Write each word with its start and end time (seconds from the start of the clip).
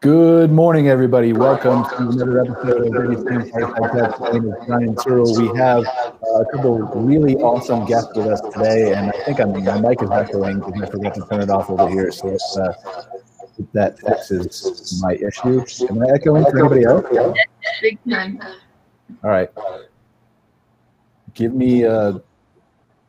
Good 0.00 0.52
morning, 0.52 0.86
everybody. 0.86 1.32
Welcome 1.32 1.82
to 1.82 1.96
another 1.96 2.42
episode 2.42 2.86
of 2.86 2.92
Ready 2.92 3.20
Stand 3.20 3.50
Podcast. 3.50 4.20
My 4.20 4.30
name 4.30 4.44
is 4.46 4.54
Brian 4.64 4.96
Searl. 4.96 5.36
We 5.36 5.58
have 5.58 5.84
uh, 5.84 6.40
a 6.40 6.44
couple 6.52 6.78
really 6.78 7.34
awesome 7.38 7.84
guests 7.84 8.12
with 8.14 8.28
us 8.28 8.40
today, 8.54 8.92
and 8.92 9.08
I 9.08 9.24
think 9.24 9.40
I'm, 9.40 9.50
my 9.64 9.80
mic 9.80 10.00
is 10.00 10.08
echoing 10.08 10.60
because 10.60 10.82
I 10.82 10.86
forgot 10.86 11.14
to 11.16 11.26
turn 11.28 11.40
it 11.40 11.50
off 11.50 11.68
over 11.68 11.88
here. 11.88 12.12
So 12.12 12.28
it's, 12.28 12.56
uh, 12.56 12.72
that 13.72 13.98
fixes 13.98 15.02
my 15.02 15.14
issue. 15.14 15.64
Am 15.90 16.00
I 16.00 16.10
echoing 16.14 16.44
for 16.44 16.60
anybody 16.60 16.84
else? 16.84 17.04
Big 17.82 17.98
time. 18.08 18.40
All 19.24 19.30
right. 19.30 19.50
Give 21.34 21.52
me 21.54 21.82
a 21.82 22.22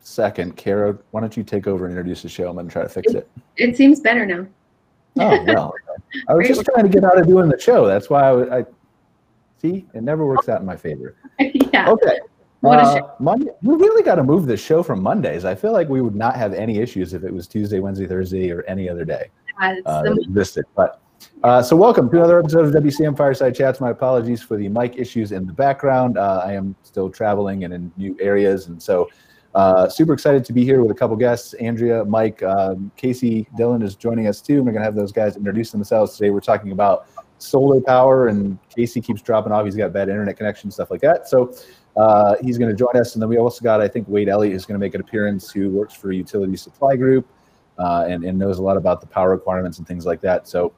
second. 0.00 0.56
Kara, 0.56 0.98
why 1.12 1.20
don't 1.20 1.36
you 1.36 1.44
take 1.44 1.68
over 1.68 1.86
and 1.86 1.92
introduce 1.96 2.22
the 2.22 2.28
show? 2.28 2.48
I'm 2.48 2.54
going 2.54 2.66
to 2.66 2.72
try 2.72 2.82
to 2.82 2.88
fix 2.88 3.14
it. 3.14 3.30
It 3.58 3.76
seems 3.76 4.00
better 4.00 4.26
now. 4.26 4.48
Oh, 5.18 5.44
well. 5.46 5.74
I 6.28 6.34
was 6.34 6.48
just 6.48 6.64
trying 6.64 6.84
to 6.84 6.88
get 6.90 7.04
out 7.04 7.18
of 7.18 7.26
doing 7.26 7.48
the 7.48 7.58
show. 7.58 7.86
That's 7.86 8.10
why 8.10 8.30
I, 8.30 8.58
I 8.60 8.64
see 9.60 9.86
it 9.94 10.02
never 10.02 10.26
works 10.26 10.48
out 10.48 10.60
in 10.60 10.66
my 10.66 10.76
favor. 10.76 11.16
yeah. 11.38 11.88
Okay. 11.90 12.18
What 12.60 12.78
a 12.78 12.82
Uh. 12.82 13.14
Monday, 13.18 13.50
we 13.62 13.74
really 13.74 14.02
got 14.02 14.16
to 14.16 14.24
move 14.24 14.46
this 14.46 14.62
show 14.62 14.82
from 14.82 15.02
Mondays. 15.02 15.44
I 15.44 15.54
feel 15.54 15.72
like 15.72 15.88
we 15.88 16.00
would 16.02 16.14
not 16.16 16.36
have 16.36 16.52
any 16.52 16.78
issues 16.78 17.14
if 17.14 17.24
it 17.24 17.32
was 17.32 17.46
Tuesday, 17.46 17.80
Wednesday, 17.80 18.06
Thursday, 18.06 18.50
or 18.50 18.62
any 18.64 18.88
other 18.88 19.04
day 19.04 19.30
Uh, 19.60 19.76
uh, 19.86 20.02
that 20.02 20.18
existed. 20.28 20.64
But 20.74 21.00
uh, 21.42 21.62
so, 21.62 21.74
welcome 21.76 22.10
to 22.10 22.16
another 22.18 22.38
episode 22.38 22.66
of 22.66 22.82
WCM 22.82 23.16
Fireside 23.16 23.54
Chats. 23.54 23.80
My 23.80 23.90
apologies 23.90 24.42
for 24.42 24.56
the 24.56 24.68
mic 24.68 24.96
issues 24.98 25.32
in 25.32 25.46
the 25.46 25.52
background. 25.52 26.18
Uh, 26.18 26.42
I 26.44 26.52
am 26.52 26.74
still 26.82 27.08
traveling 27.08 27.64
and 27.64 27.72
in 27.72 27.92
new 27.96 28.16
areas, 28.20 28.66
and 28.66 28.82
so 28.82 29.08
uh, 29.54 29.88
super 29.88 30.12
excited 30.12 30.44
to 30.44 30.52
be 30.52 30.64
here 30.64 30.80
with 30.80 30.90
a 30.90 30.94
couple 30.94 31.16
guests. 31.16 31.54
Andrea, 31.54 32.04
Mike, 32.04 32.42
um, 32.42 32.90
Casey, 32.96 33.48
Dylan 33.58 33.82
is 33.82 33.94
joining 33.96 34.26
us 34.26 34.40
too. 34.40 34.62
We're 34.62 34.72
going 34.72 34.82
to 34.82 34.84
have 34.84 34.94
those 34.94 35.12
guys 35.12 35.36
introduce 35.36 35.70
themselves 35.70 36.16
today. 36.16 36.30
We're 36.30 36.40
talking 36.40 36.72
about 36.72 37.08
solar 37.38 37.80
power, 37.80 38.28
and 38.28 38.58
Casey 38.74 39.00
keeps 39.00 39.22
dropping 39.22 39.52
off. 39.52 39.64
He's 39.64 39.76
got 39.76 39.92
bad 39.92 40.08
internet 40.08 40.36
connection, 40.36 40.70
stuff 40.70 40.90
like 40.90 41.00
that. 41.02 41.28
So. 41.28 41.54
Uh, 41.96 42.36
he's 42.40 42.56
going 42.56 42.70
to 42.70 42.76
join 42.76 42.96
us, 42.96 43.14
and 43.14 43.20
then 43.20 43.28
we 43.28 43.36
also 43.36 43.64
got, 43.64 43.80
I 43.80 43.88
think, 43.88 44.06
Wade 44.08 44.28
Elliott 44.28 44.54
is 44.54 44.64
going 44.64 44.78
to 44.78 44.78
make 44.78 44.94
an 44.94 45.00
appearance, 45.00 45.50
who 45.50 45.70
works 45.70 45.92
for 45.92 46.12
Utility 46.12 46.56
Supply 46.56 46.94
Group 46.94 47.26
uh, 47.80 48.04
and, 48.08 48.22
and 48.22 48.38
knows 48.38 48.58
a 48.58 48.62
lot 48.62 48.76
about 48.76 49.00
the 49.00 49.08
power 49.08 49.30
requirements 49.30 49.78
and 49.78 49.88
things 49.88 50.06
like 50.06 50.20
that. 50.20 50.46
So 50.46 50.72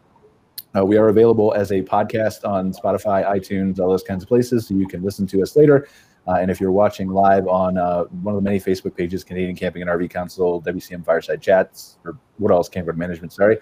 uh, 0.74 0.84
we 0.84 0.96
are 0.96 1.08
available 1.08 1.52
as 1.52 1.70
a 1.70 1.82
podcast 1.82 2.48
on 2.48 2.72
Spotify, 2.72 3.26
iTunes, 3.26 3.78
all 3.78 3.90
those 3.90 4.02
kinds 4.02 4.22
of 4.22 4.28
places, 4.28 4.66
so 4.66 4.74
you 4.74 4.88
can 4.88 5.02
listen 5.02 5.26
to 5.28 5.42
us 5.42 5.54
later. 5.54 5.86
Uh, 6.26 6.34
and 6.34 6.50
if 6.50 6.60
you're 6.60 6.72
watching 6.72 7.08
live 7.08 7.48
on 7.48 7.76
uh, 7.76 8.04
one 8.22 8.34
of 8.34 8.42
the 8.42 8.44
many 8.44 8.60
Facebook 8.60 8.96
pages, 8.96 9.24
Canadian 9.24 9.56
Camping 9.56 9.82
and 9.82 9.90
RV 9.90 10.10
Council, 10.10 10.62
WCM 10.62 11.04
Fireside 11.04 11.40
Chats, 11.40 11.98
or 12.04 12.16
what 12.38 12.52
else, 12.52 12.68
Campground 12.68 12.98
Management, 12.98 13.32
sorry, 13.32 13.58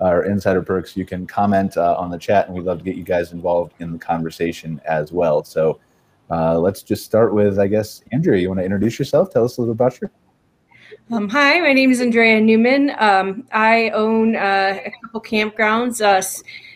uh, 0.00 0.08
or 0.08 0.24
Insider 0.24 0.62
Perks, 0.62 0.96
you 0.96 1.06
can 1.06 1.26
comment 1.26 1.76
uh, 1.76 1.94
on 1.96 2.10
the 2.10 2.18
chat, 2.18 2.46
and 2.46 2.54
we'd 2.54 2.64
love 2.64 2.78
to 2.78 2.84
get 2.84 2.96
you 2.96 3.04
guys 3.04 3.32
involved 3.32 3.72
in 3.78 3.92
the 3.92 3.98
conversation 3.98 4.80
as 4.84 5.12
well. 5.12 5.42
So 5.42 5.80
uh, 6.30 6.58
let's 6.58 6.82
just 6.82 7.04
start 7.04 7.32
with, 7.32 7.58
I 7.58 7.66
guess, 7.66 8.02
Andrea, 8.12 8.40
you 8.40 8.48
want 8.48 8.60
to 8.60 8.64
introduce 8.64 8.98
yourself? 8.98 9.30
Tell 9.30 9.44
us 9.44 9.56
a 9.56 9.60
little 9.62 9.72
about 9.72 9.98
you. 10.00 10.10
Um, 11.10 11.28
hi, 11.28 11.60
my 11.60 11.72
name 11.72 11.90
is 11.90 12.00
Andrea 12.00 12.40
Newman. 12.40 12.92
Um, 12.98 13.46
I 13.52 13.90
own 13.90 14.36
a 14.36 14.92
couple 15.02 15.20
campgrounds, 15.20 16.00
uh, 16.00 16.22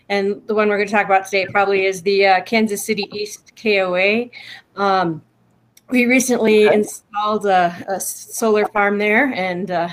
and 0.08 0.46
the 0.46 0.54
one 0.54 0.68
we're 0.68 0.76
going 0.76 0.88
to 0.88 0.92
talk 0.92 1.06
about 1.06 1.24
today 1.24 1.46
probably 1.46 1.86
is 1.86 2.02
the 2.02 2.26
uh, 2.26 2.40
Kansas 2.42 2.84
City 2.84 3.08
East 3.12 3.52
KOA. 3.60 4.26
Um, 4.76 5.22
we 5.90 6.06
recently 6.06 6.66
installed 6.66 7.46
a, 7.46 7.84
a 7.88 8.00
solar 8.00 8.66
farm 8.66 8.98
there, 8.98 9.32
and 9.34 9.70
uh, 9.70 9.88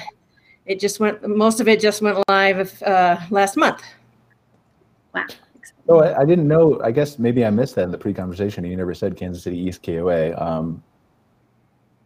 it 0.65 0.79
just 0.79 0.99
went. 0.99 1.27
Most 1.27 1.59
of 1.59 1.67
it 1.67 1.79
just 1.79 2.01
went 2.01 2.17
live 2.27 2.81
uh, 2.83 3.17
last 3.29 3.57
month. 3.57 3.81
wow. 5.13 5.25
Oh, 5.89 5.99
I, 5.99 6.21
I 6.21 6.25
didn't 6.25 6.47
know. 6.47 6.79
I 6.81 6.91
guess 6.91 7.19
maybe 7.19 7.45
I 7.45 7.49
missed 7.49 7.75
that 7.75 7.83
in 7.83 7.91
the 7.91 7.97
pre-conversation. 7.97 8.63
You 8.63 8.75
never 8.77 8.93
said 8.93 9.17
Kansas 9.17 9.43
City 9.43 9.57
East 9.57 9.83
KOA. 9.83 10.33
Um, 10.41 10.81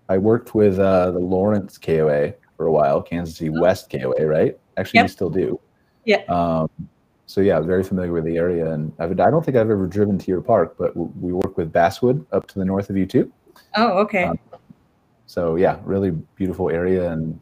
I 0.09 0.17
worked 0.17 0.55
with 0.55 0.79
uh, 0.79 1.11
the 1.11 1.19
Lawrence 1.19 1.77
KOA 1.77 2.33
for 2.55 2.65
a 2.65 2.71
while, 2.71 3.01
Kansas 3.01 3.37
City 3.37 3.51
West 3.51 3.91
KOA, 3.91 4.25
right? 4.25 4.57
Actually, 4.77 4.99
you 4.99 5.03
Yep. 5.03 5.11
still 5.11 5.29
do. 5.29 5.59
Yeah. 6.05 6.23
Um, 6.23 6.69
so 7.27 7.41
yeah, 7.41 7.59
very 7.59 7.83
familiar 7.83 8.13
with 8.13 8.23
the 8.23 8.37
area, 8.37 8.71
and 8.71 8.91
I've, 8.99 9.11
I 9.19 9.29
don't 9.29 9.43
think 9.45 9.57
I've 9.57 9.69
ever 9.69 9.85
driven 9.85 10.17
to 10.17 10.31
your 10.31 10.41
park, 10.41 10.75
but 10.79 10.95
we 10.95 11.33
work 11.33 11.57
with 11.57 11.71
Basswood 11.71 12.25
up 12.31 12.47
to 12.47 12.59
the 12.59 12.65
north 12.65 12.89
of 12.89 12.97
you 12.97 13.05
too. 13.05 13.31
Oh, 13.75 13.99
okay. 13.99 14.23
Um, 14.23 14.39
So 15.25 15.57
yeah, 15.57 15.77
really 15.83 16.11
beautiful 16.11 16.69
area 16.69 17.11
and 17.11 17.39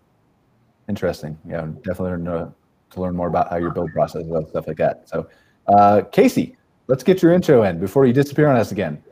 interesting. 0.90 1.38
Yeah, 1.48 1.68
definitely 1.84 2.10
learn 2.12 2.26
to, 2.26 2.54
to 2.92 3.02
learn 3.02 3.16
more 3.16 3.28
about 3.28 3.52
how 3.52 3.58
your 3.58 3.70
build 3.70 3.92
process 3.94 4.24
and 4.24 4.48
stuff 4.48 4.68
like 4.68 4.78
that. 4.78 5.08
So, 5.08 5.28
uh, 5.68 6.02
Casey, 6.12 6.58
let's 6.88 7.04
get 7.04 7.22
your 7.22 7.32
intro 7.32 7.62
in 7.64 7.80
before 7.80 8.08
you 8.08 8.14
disappear 8.14 8.50
on 8.50 8.56
us 8.58 8.72
again. 8.72 9.04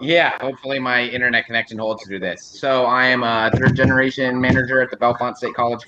Yeah, 0.00 0.38
hopefully 0.40 0.78
my 0.80 1.04
internet 1.04 1.46
connection 1.46 1.78
holds 1.78 2.04
through 2.04 2.18
this. 2.18 2.44
So 2.44 2.84
I 2.84 3.06
am 3.06 3.22
a 3.22 3.50
third 3.54 3.76
generation 3.76 4.40
manager 4.40 4.82
at 4.82 4.90
the 4.90 4.96
Bellefonte 4.96 5.36
State 5.36 5.54
College. 5.54 5.82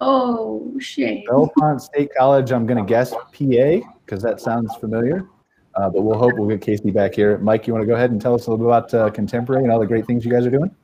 Oh, 0.00 0.78
shame. 0.78 1.24
Belmont 1.26 1.82
State 1.82 2.10
College. 2.16 2.52
I'm 2.52 2.66
going 2.66 2.78
to 2.78 2.88
guess 2.88 3.12
PA 3.12 3.86
because 4.04 4.22
that 4.22 4.40
sounds 4.40 4.74
familiar. 4.76 5.28
Uh, 5.76 5.88
but 5.88 6.02
we'll 6.02 6.18
hope 6.18 6.32
we'll 6.34 6.48
get 6.48 6.60
Casey 6.60 6.90
back 6.90 7.14
here. 7.14 7.38
Mike, 7.38 7.66
you 7.66 7.72
want 7.72 7.82
to 7.82 7.86
go 7.86 7.94
ahead 7.94 8.10
and 8.10 8.20
tell 8.20 8.34
us 8.34 8.46
a 8.46 8.50
little 8.50 8.64
bit 8.64 8.66
about 8.66 8.94
uh, 8.94 9.10
Contemporary 9.10 9.62
and 9.62 9.72
all 9.72 9.78
the 9.78 9.86
great 9.86 10.06
things 10.06 10.24
you 10.24 10.30
guys 10.30 10.44
are 10.44 10.50
doing? 10.50 10.74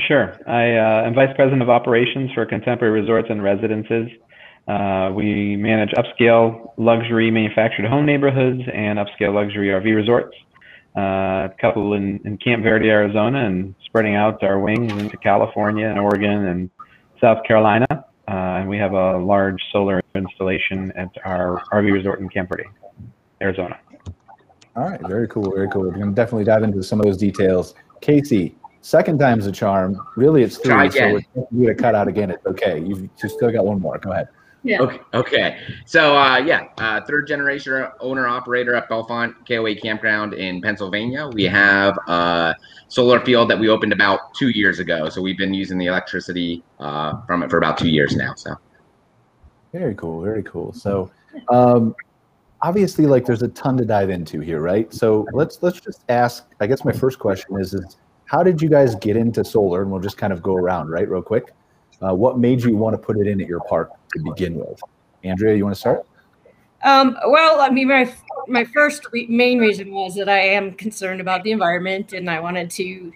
Sure. 0.00 0.34
I 0.46 0.76
uh, 0.76 1.06
am 1.06 1.14
Vice 1.14 1.34
President 1.34 1.60
of 1.60 1.68
Operations 1.68 2.30
for 2.32 2.46
Contemporary 2.46 3.00
Resorts 3.00 3.28
and 3.30 3.42
Residences. 3.42 4.08
Uh, 4.66 5.10
we 5.14 5.56
manage 5.56 5.90
upscale 5.90 6.72
luxury 6.76 7.30
manufactured 7.30 7.86
home 7.86 8.06
neighborhoods 8.06 8.62
and 8.72 8.98
upscale 8.98 9.34
luxury 9.34 9.68
RV 9.68 9.94
resorts. 9.94 10.36
Uh, 10.96 11.48
a 11.48 11.54
couple 11.60 11.94
in, 11.94 12.20
in 12.24 12.36
Camp 12.38 12.62
Verde, 12.62 12.88
Arizona, 12.88 13.46
and 13.46 13.74
spreading 13.84 14.14
out 14.14 14.42
our 14.42 14.58
wings 14.58 14.92
into 14.92 15.16
California 15.16 15.86
and 15.86 15.98
Oregon 15.98 16.46
and 16.46 16.70
South 17.20 17.44
Carolina. 17.44 17.86
Uh, 18.28 18.58
and 18.60 18.68
we 18.68 18.76
have 18.76 18.92
a 18.92 19.16
large 19.16 19.62
solar 19.72 20.02
installation 20.14 20.92
at 20.92 21.08
our 21.24 21.62
RV 21.72 21.90
resort 21.92 22.20
in 22.20 22.28
Camp 22.28 22.50
Verde, 22.50 22.64
Arizona. 23.40 23.78
All 24.76 24.84
right, 24.88 25.00
very 25.00 25.26
cool, 25.28 25.50
very 25.50 25.68
cool. 25.70 25.82
We're 25.82 25.92
going 25.92 26.10
to 26.10 26.14
definitely 26.14 26.44
dive 26.44 26.62
into 26.62 26.82
some 26.82 27.00
of 27.00 27.06
those 27.06 27.16
details. 27.16 27.74
Casey, 28.02 28.54
second 28.82 29.18
time's 29.18 29.46
a 29.46 29.52
charm. 29.52 29.98
Really, 30.16 30.42
it's 30.42 30.58
three. 30.58 30.72
Try 30.72 30.88
So 30.90 30.98
again. 31.16 31.26
if 31.36 31.46
you 31.50 31.66
to 31.66 31.74
cut 31.74 31.94
out 31.94 32.06
again, 32.06 32.30
it's 32.30 32.44
okay. 32.44 32.78
You've 32.80 33.08
just 33.16 33.36
still 33.36 33.50
got 33.50 33.64
one 33.64 33.80
more. 33.80 33.98
Go 33.98 34.12
ahead. 34.12 34.28
Yeah. 34.64 34.80
Okay. 34.80 34.98
Okay. 35.14 35.58
So 35.86 36.16
uh, 36.16 36.38
yeah, 36.38 36.68
uh, 36.78 37.00
third 37.02 37.26
generation 37.26 37.86
owner 38.00 38.26
operator 38.26 38.74
at 38.74 38.88
Bellefonte 38.88 39.34
KOA 39.46 39.76
Campground 39.76 40.34
in 40.34 40.60
Pennsylvania. 40.60 41.28
We 41.28 41.44
have 41.44 41.96
a 42.08 42.54
solar 42.88 43.20
field 43.20 43.50
that 43.50 43.58
we 43.58 43.68
opened 43.68 43.92
about 43.92 44.34
two 44.34 44.48
years 44.48 44.80
ago. 44.80 45.08
So 45.08 45.22
we've 45.22 45.38
been 45.38 45.54
using 45.54 45.78
the 45.78 45.86
electricity 45.86 46.62
uh, 46.80 47.22
from 47.26 47.42
it 47.42 47.50
for 47.50 47.58
about 47.58 47.78
two 47.78 47.88
years 47.88 48.16
now. 48.16 48.34
So 48.34 48.56
Very 49.72 49.94
cool, 49.94 50.22
very 50.22 50.42
cool. 50.42 50.72
So, 50.72 51.10
um, 51.50 51.94
obviously, 52.60 53.06
like 53.06 53.26
there's 53.26 53.42
a 53.42 53.48
ton 53.48 53.76
to 53.76 53.84
dive 53.84 54.10
into 54.10 54.40
here, 54.40 54.60
right? 54.60 54.92
So 54.92 55.24
let's 55.32 55.62
let's 55.62 55.80
just 55.80 56.04
ask. 56.08 56.44
I 56.60 56.66
guess 56.66 56.84
my 56.84 56.92
first 56.92 57.20
question 57.20 57.60
is 57.60 57.74
is 57.74 57.96
how 58.24 58.42
did 58.42 58.60
you 58.60 58.68
guys 58.68 58.96
get 58.96 59.16
into 59.16 59.44
solar? 59.44 59.82
And 59.82 59.90
we'll 59.90 60.00
just 60.00 60.18
kind 60.18 60.32
of 60.32 60.42
go 60.42 60.56
around, 60.56 60.88
right, 60.90 61.08
real 61.08 61.22
quick. 61.22 61.54
Uh, 62.02 62.14
what 62.14 62.38
made 62.38 62.62
you 62.62 62.76
want 62.76 62.94
to 62.94 62.98
put 62.98 63.18
it 63.18 63.26
in 63.26 63.40
at 63.40 63.48
your 63.48 63.60
park 63.60 63.90
to 64.12 64.22
begin 64.22 64.54
with? 64.54 64.80
Andrea, 65.24 65.56
you 65.56 65.64
want 65.64 65.74
to 65.74 65.80
start? 65.80 66.06
Um, 66.84 67.16
well, 67.26 67.60
I 67.60 67.70
mean, 67.70 67.88
my 67.88 68.12
my 68.46 68.64
first 68.64 69.06
re- 69.12 69.26
main 69.28 69.58
reason 69.58 69.92
was 69.92 70.14
that 70.14 70.28
I 70.28 70.38
am 70.38 70.72
concerned 70.72 71.20
about 71.20 71.42
the 71.42 71.50
environment, 71.50 72.12
and 72.12 72.30
I 72.30 72.40
wanted 72.40 72.70
to, 72.72 73.12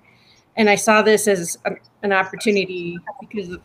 and 0.56 0.68
I 0.68 0.74
saw 0.74 1.00
this 1.02 1.28
as 1.28 1.58
a, 1.64 1.72
an 2.02 2.12
opportunity 2.12 2.98
because 3.20 3.56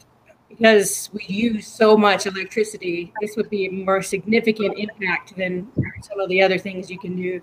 because 0.49 1.09
we 1.13 1.25
use 1.27 1.67
so 1.67 1.97
much 1.97 2.25
electricity. 2.25 3.11
This 3.21 3.35
would 3.35 3.49
be 3.49 3.67
a 3.67 3.71
more 3.71 4.01
significant 4.01 4.77
impact 4.77 5.35
than 5.35 5.67
some 6.01 6.19
of 6.19 6.29
the 6.29 6.41
other 6.41 6.57
things 6.57 6.89
you 6.89 6.99
can 6.99 7.15
do 7.15 7.41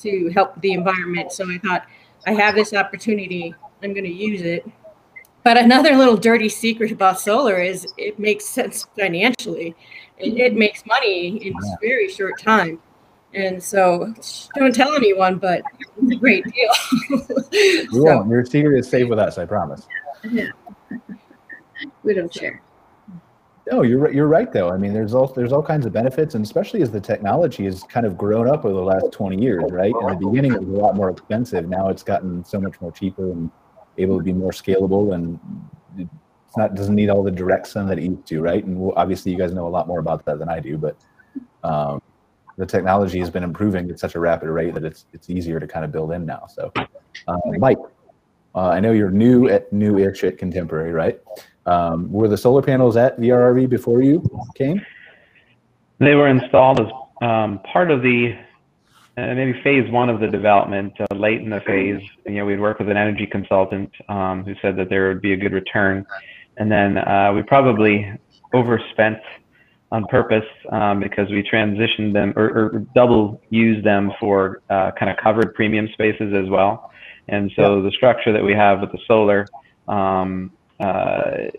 to 0.00 0.30
help 0.30 0.60
the 0.60 0.72
environment. 0.72 1.32
So 1.32 1.50
I 1.50 1.58
thought, 1.58 1.86
I 2.26 2.32
have 2.32 2.54
this 2.54 2.74
opportunity. 2.74 3.54
I'm 3.82 3.92
going 3.92 4.04
to 4.04 4.12
use 4.12 4.42
it. 4.42 4.64
But 5.44 5.58
another 5.58 5.96
little 5.96 6.16
dirty 6.16 6.48
secret 6.48 6.92
about 6.92 7.20
solar 7.20 7.60
is 7.60 7.86
it 7.96 8.18
makes 8.18 8.44
sense 8.44 8.86
financially. 8.96 9.74
It, 10.18 10.38
it 10.38 10.54
makes 10.54 10.86
money 10.86 11.46
in 11.46 11.52
a 11.52 11.76
very 11.80 12.08
short 12.08 12.40
time. 12.40 12.80
And 13.34 13.62
so 13.62 14.14
don't 14.54 14.74
tell 14.74 14.94
anyone, 14.94 15.38
but 15.38 15.62
it's 15.80 16.12
a 16.12 16.16
great 16.16 16.44
deal. 16.44 17.18
We 17.52 17.86
so, 17.92 18.02
won't. 18.02 18.30
Your 18.30 18.44
secret 18.44 18.78
is 18.78 18.88
safe 18.88 19.08
with 19.08 19.18
us. 19.18 19.38
I 19.38 19.46
promise. 19.46 19.86
We 22.04 22.14
don't 22.14 22.32
share. 22.32 22.62
No, 23.70 23.82
you're 23.82 23.98
right. 23.98 24.14
You're 24.14 24.28
right, 24.28 24.52
though. 24.52 24.70
I 24.70 24.76
mean, 24.76 24.92
there's 24.92 25.14
all 25.14 25.28
there's 25.28 25.52
all 25.52 25.62
kinds 25.62 25.86
of 25.86 25.92
benefits, 25.92 26.34
and 26.34 26.44
especially 26.44 26.82
as 26.82 26.90
the 26.90 27.00
technology 27.00 27.64
has 27.64 27.82
kind 27.84 28.06
of 28.06 28.16
grown 28.16 28.48
up 28.48 28.64
over 28.64 28.74
the 28.74 28.80
last 28.80 29.12
20 29.12 29.40
years, 29.40 29.64
right? 29.70 29.92
In 30.00 30.06
the 30.06 30.26
beginning, 30.26 30.52
it 30.52 30.60
was 30.60 30.68
a 30.68 30.82
lot 30.82 30.94
more 30.94 31.10
expensive. 31.10 31.68
Now 31.68 31.88
it's 31.88 32.02
gotten 32.02 32.44
so 32.44 32.60
much 32.60 32.80
more 32.80 32.92
cheaper 32.92 33.30
and 33.30 33.50
able 33.98 34.18
to 34.18 34.24
be 34.24 34.32
more 34.32 34.52
scalable 34.52 35.14
and 35.14 35.38
it's 36.52 36.58
not 36.58 36.74
doesn't 36.74 36.94
need 36.94 37.08
all 37.08 37.22
the 37.22 37.30
direct 37.30 37.66
sun 37.66 37.86
that 37.88 37.98
it 37.98 38.04
used 38.04 38.26
to, 38.26 38.42
right? 38.42 38.62
And 38.62 38.78
we'll, 38.78 38.92
obviously, 38.96 39.32
you 39.32 39.38
guys 39.38 39.52
know 39.52 39.66
a 39.66 39.70
lot 39.70 39.88
more 39.88 40.00
about 40.00 40.24
that 40.26 40.38
than 40.38 40.50
I 40.50 40.60
do, 40.60 40.76
but 40.76 40.96
um, 41.64 42.02
the 42.58 42.66
technology 42.66 43.18
has 43.20 43.30
been 43.30 43.42
improving 43.42 43.90
at 43.90 43.98
such 43.98 44.14
a 44.16 44.20
rapid 44.20 44.50
rate 44.50 44.74
that 44.74 44.84
it's 44.84 45.06
it's 45.14 45.30
easier 45.30 45.58
to 45.58 45.66
kind 45.66 45.82
of 45.82 45.92
build 45.92 46.12
in 46.12 46.26
now. 46.26 46.46
So, 46.46 46.70
uh, 46.76 47.38
Mike, 47.58 47.78
uh, 48.54 48.68
I 48.68 48.80
know 48.80 48.92
you're 48.92 49.10
new 49.10 49.48
at 49.48 49.72
new-ish 49.72 50.24
at 50.24 50.36
Contemporary, 50.36 50.92
right? 50.92 51.18
Um, 51.64 52.12
were 52.12 52.28
the 52.28 52.36
solar 52.36 52.60
panels 52.60 52.98
at 52.98 53.18
VRRV 53.18 53.70
before 53.70 54.02
you 54.02 54.22
came? 54.54 54.84
They 56.00 56.14
were 56.14 56.28
installed 56.28 56.80
as 56.80 56.86
um, 57.22 57.60
part 57.60 57.90
of 57.90 58.02
the 58.02 58.36
uh, 59.16 59.34
maybe 59.34 59.60
phase 59.62 59.90
one 59.90 60.08
of 60.08 60.20
the 60.20 60.28
development. 60.28 60.92
Uh, 61.00 61.14
late 61.14 61.40
in 61.40 61.50
the 61.50 61.60
phase, 61.66 62.00
you 62.26 62.34
know, 62.34 62.44
we'd 62.44 62.60
work 62.60 62.78
with 62.78 62.88
an 62.88 62.96
energy 62.96 63.26
consultant 63.26 63.90
um, 64.08 64.44
who 64.44 64.54
said 64.62 64.76
that 64.76 64.88
there 64.88 65.08
would 65.08 65.20
be 65.20 65.32
a 65.32 65.36
good 65.36 65.52
return, 65.52 66.06
and 66.56 66.70
then 66.70 66.98
uh, 66.98 67.32
we 67.34 67.42
probably 67.42 68.10
overspent 68.54 69.18
on 69.90 70.06
purpose 70.06 70.44
um, 70.70 71.00
because 71.00 71.28
we 71.30 71.42
transitioned 71.42 72.14
them 72.14 72.32
or, 72.34 72.44
or 72.44 72.86
double 72.94 73.42
used 73.50 73.84
them 73.84 74.10
for 74.18 74.62
uh, 74.70 74.90
kind 74.98 75.10
of 75.10 75.18
covered 75.22 75.54
premium 75.54 75.86
spaces 75.92 76.32
as 76.34 76.48
well. 76.48 76.90
And 77.28 77.52
so 77.54 77.82
the 77.82 77.90
structure 77.90 78.32
that 78.32 78.42
we 78.42 78.54
have 78.54 78.80
with 78.80 78.90
the 78.90 78.98
solar, 79.06 79.46
um, 79.88 80.50
uh, 80.80 81.50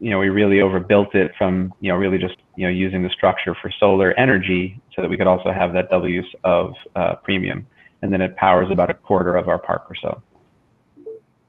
you 0.00 0.10
know, 0.10 0.18
we 0.18 0.30
really 0.30 0.62
overbuilt 0.62 1.14
it 1.14 1.32
from, 1.36 1.72
you 1.80 1.92
know, 1.92 1.96
really 1.96 2.18
just, 2.18 2.36
you 2.56 2.66
know, 2.66 2.72
using 2.72 3.02
the 3.02 3.10
structure 3.10 3.54
for 3.60 3.70
solar 3.78 4.18
energy 4.18 4.80
so 4.96 5.02
that 5.02 5.08
we 5.08 5.16
could 5.16 5.26
also 5.26 5.52
have 5.52 5.74
that 5.74 5.90
double 5.90 6.08
use 6.08 6.34
of 6.42 6.74
uh, 6.96 7.16
premium. 7.16 7.66
And 8.02 8.10
then 8.10 8.22
it 8.22 8.34
powers 8.36 8.70
about 8.70 8.88
a 8.88 8.94
quarter 8.94 9.36
of 9.36 9.48
our 9.48 9.58
park 9.58 9.86
or 9.90 9.94
so. 9.94 10.22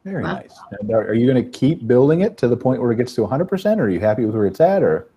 Very 0.04 0.24
Wow. 0.24 0.34
nice. 0.34 0.60
And 0.80 0.92
are, 0.92 1.08
are 1.08 1.14
you 1.14 1.32
going 1.32 1.42
to 1.44 1.50
keep 1.50 1.88
building 1.88 2.22
it 2.22 2.38
to 2.40 2.48
the 2.50 2.58
point 2.58 2.82
where 2.82 2.92
it 2.92 2.98
gets 2.98 3.14
to 3.16 3.22
100%? 3.22 3.78
Or 3.78 3.84
are 3.84 3.90
you 3.90 4.02
happy 4.02 4.26
with 4.26 4.36
where 4.36 4.48
it's 4.48 4.60
at? 4.60 4.84
Or 4.84 5.08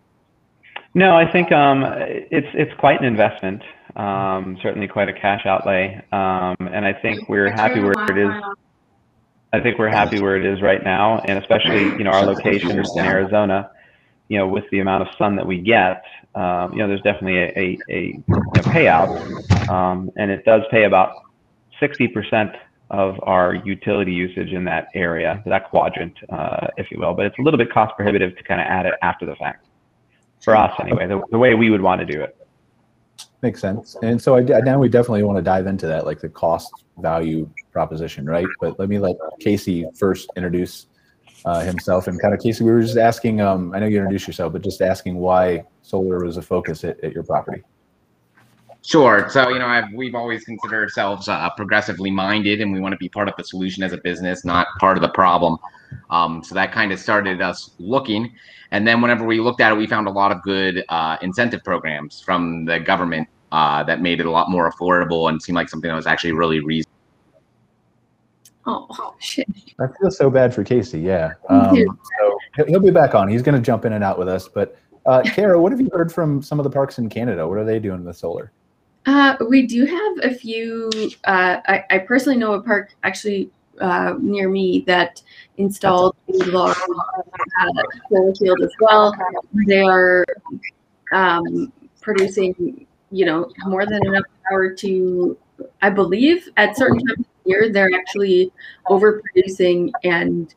No, 0.94 1.16
I 1.16 1.30
think 1.30 1.50
um, 1.50 1.84
it's 1.84 2.46
it's 2.54 2.72
quite 2.78 3.00
an 3.00 3.06
investment. 3.06 3.62
Um, 3.96 4.58
certainly 4.62 4.86
quite 4.86 5.08
a 5.08 5.12
cash 5.12 5.46
outlay, 5.46 6.02
um, 6.12 6.56
and 6.58 6.84
I 6.84 6.92
think 6.92 7.28
we're 7.28 7.50
happy 7.50 7.80
where 7.80 7.94
it 8.08 8.18
is. 8.18 8.42
I 9.54 9.60
think 9.60 9.78
we're 9.78 9.88
happy 9.88 10.20
where 10.20 10.36
it 10.36 10.44
is 10.44 10.60
right 10.60 10.82
now, 10.82 11.20
and 11.20 11.38
especially 11.38 11.82
you 11.82 12.02
know 12.02 12.10
our 12.10 12.24
location 12.24 12.72
in 12.72 12.84
Arizona. 12.98 13.70
You 14.28 14.38
know, 14.38 14.48
with 14.48 14.64
the 14.70 14.80
amount 14.80 15.02
of 15.06 15.14
sun 15.16 15.36
that 15.36 15.46
we 15.46 15.60
get, 15.60 16.02
um, 16.34 16.72
you 16.72 16.78
know, 16.78 16.88
there's 16.88 17.02
definitely 17.02 17.38
a 17.38 17.52
a, 17.56 17.78
a 17.88 18.00
you 18.06 18.24
know, 18.26 18.62
payout, 18.62 19.68
um, 19.70 20.10
and 20.16 20.30
it 20.30 20.44
does 20.44 20.62
pay 20.72 20.84
about 20.84 21.12
sixty 21.78 22.08
percent 22.08 22.50
of 22.90 23.14
our 23.22 23.54
utility 23.54 24.12
usage 24.12 24.52
in 24.52 24.64
that 24.64 24.88
area, 24.94 25.40
that 25.46 25.70
quadrant, 25.70 26.14
uh, 26.30 26.66
if 26.76 26.90
you 26.90 26.98
will. 26.98 27.14
But 27.14 27.26
it's 27.26 27.38
a 27.38 27.42
little 27.42 27.58
bit 27.58 27.70
cost 27.70 27.94
prohibitive 27.96 28.36
to 28.36 28.42
kind 28.42 28.60
of 28.60 28.66
add 28.66 28.86
it 28.86 28.94
after 29.02 29.24
the 29.24 29.36
fact 29.36 29.66
for 30.42 30.56
us 30.56 30.72
anyway, 30.80 31.06
the, 31.06 31.22
the 31.30 31.38
way 31.38 31.54
we 31.54 31.70
would 31.70 31.80
want 31.80 32.00
to 32.00 32.06
do 32.06 32.20
it. 32.20 32.36
Makes 33.44 33.60
sense. 33.60 33.94
And 34.02 34.20
so 34.20 34.36
I, 34.36 34.40
now 34.40 34.78
we 34.80 34.88
definitely 34.88 35.22
want 35.22 35.36
to 35.36 35.42
dive 35.42 35.68
into 35.68 35.86
that, 35.86 36.04
like 36.04 36.18
the 36.20 36.28
cost 36.28 36.72
value 36.98 37.48
proposition, 37.72 38.26
right? 38.26 38.46
But 38.60 38.78
let 38.80 38.88
me 38.88 38.98
let 38.98 39.14
Casey 39.38 39.86
first 39.94 40.28
introduce 40.36 40.86
uh, 41.44 41.60
himself. 41.60 42.08
And 42.08 42.20
kind 42.20 42.34
of, 42.34 42.40
Casey, 42.40 42.64
we 42.64 42.72
were 42.72 42.80
just 42.80 42.96
asking, 42.96 43.40
um, 43.40 43.72
I 43.74 43.78
know 43.78 43.86
you 43.86 43.98
introduced 43.98 44.26
yourself, 44.26 44.52
but 44.52 44.62
just 44.62 44.80
asking 44.80 45.16
why 45.16 45.64
solar 45.82 46.24
was 46.24 46.38
a 46.38 46.42
focus 46.42 46.82
at, 46.82 46.98
at 47.04 47.12
your 47.12 47.22
property. 47.22 47.62
Sure. 48.82 49.28
So, 49.30 49.50
you 49.50 49.58
know, 49.58 49.66
I've, 49.66 49.92
we've 49.94 50.14
always 50.14 50.44
considered 50.44 50.82
ourselves 50.82 51.28
uh, 51.28 51.48
progressively 51.56 52.10
minded 52.10 52.60
and 52.60 52.72
we 52.72 52.80
want 52.80 52.92
to 52.92 52.98
be 52.98 53.08
part 53.08 53.28
of 53.28 53.34
the 53.36 53.44
solution 53.44 53.82
as 53.82 53.92
a 53.92 53.98
business, 53.98 54.44
not 54.44 54.66
part 54.78 54.96
of 54.96 55.02
the 55.02 55.08
problem. 55.08 55.58
Um, 56.10 56.42
so 56.42 56.54
that 56.54 56.72
kind 56.72 56.92
of 56.92 56.98
started 56.98 57.40
us 57.40 57.70
looking. 57.78 58.32
And 58.70 58.86
then 58.86 59.00
whenever 59.00 59.24
we 59.24 59.40
looked 59.40 59.60
at 59.60 59.72
it, 59.72 59.76
we 59.76 59.86
found 59.86 60.08
a 60.08 60.10
lot 60.10 60.32
of 60.32 60.42
good 60.42 60.84
uh, 60.88 61.16
incentive 61.22 61.62
programs 61.62 62.20
from 62.20 62.64
the 62.64 62.80
government 62.80 63.28
uh, 63.52 63.82
that 63.84 64.00
made 64.00 64.20
it 64.20 64.26
a 64.26 64.30
lot 64.30 64.50
more 64.50 64.70
affordable 64.70 65.28
and 65.28 65.40
seemed 65.40 65.56
like 65.56 65.68
something 65.68 65.88
that 65.88 65.94
was 65.94 66.06
actually 66.06 66.32
really 66.32 66.60
reasonable. 66.60 66.90
Oh, 68.66 69.14
shit. 69.18 69.46
I 69.78 69.86
feel 70.00 70.10
so 70.10 70.30
bad 70.30 70.54
for 70.54 70.64
Casey. 70.64 70.98
Yeah. 70.98 71.34
Um, 71.48 71.76
so 71.76 72.38
he'll, 72.56 72.66
he'll 72.66 72.80
be 72.80 72.90
back 72.90 73.14
on. 73.14 73.28
He's 73.28 73.42
going 73.42 73.54
to 73.54 73.60
jump 73.60 73.84
in 73.84 73.92
and 73.92 74.02
out 74.02 74.18
with 74.18 74.26
us. 74.26 74.48
But 74.48 74.76
uh, 75.06 75.22
Kara, 75.22 75.60
what 75.60 75.70
have 75.70 75.80
you 75.80 75.90
heard 75.92 76.10
from 76.10 76.42
some 76.42 76.58
of 76.58 76.64
the 76.64 76.70
parks 76.70 76.98
in 76.98 77.08
Canada? 77.08 77.46
What 77.46 77.58
are 77.58 77.64
they 77.64 77.78
doing 77.78 78.04
with 78.04 78.16
solar? 78.16 78.52
Uh, 79.06 79.36
we 79.48 79.66
do 79.66 79.84
have 79.84 80.32
a 80.32 80.34
few. 80.34 80.90
Uh, 81.24 81.60
I, 81.66 81.84
I 81.90 81.98
personally 81.98 82.38
know 82.38 82.54
a 82.54 82.62
park 82.62 82.94
actually 83.02 83.50
uh, 83.80 84.14
near 84.20 84.48
me 84.48 84.84
that 84.86 85.22
installed 85.56 86.16
large 86.28 86.76
uh, 86.76 87.82
solar 88.10 88.34
field 88.34 88.60
as 88.62 88.72
well. 88.80 89.14
They 89.66 89.82
are 89.82 90.24
um, 91.12 91.72
producing, 92.00 92.86
you 93.10 93.26
know, 93.26 93.50
more 93.66 93.86
than 93.86 94.06
enough 94.06 94.24
power 94.48 94.72
to, 94.74 95.36
I 95.82 95.90
believe, 95.90 96.48
at 96.56 96.76
certain 96.76 96.98
times 96.98 97.20
of 97.20 97.26
the 97.44 97.50
year, 97.50 97.72
they're 97.72 97.90
actually 97.94 98.52
overproducing 98.88 99.90
and 100.02 100.54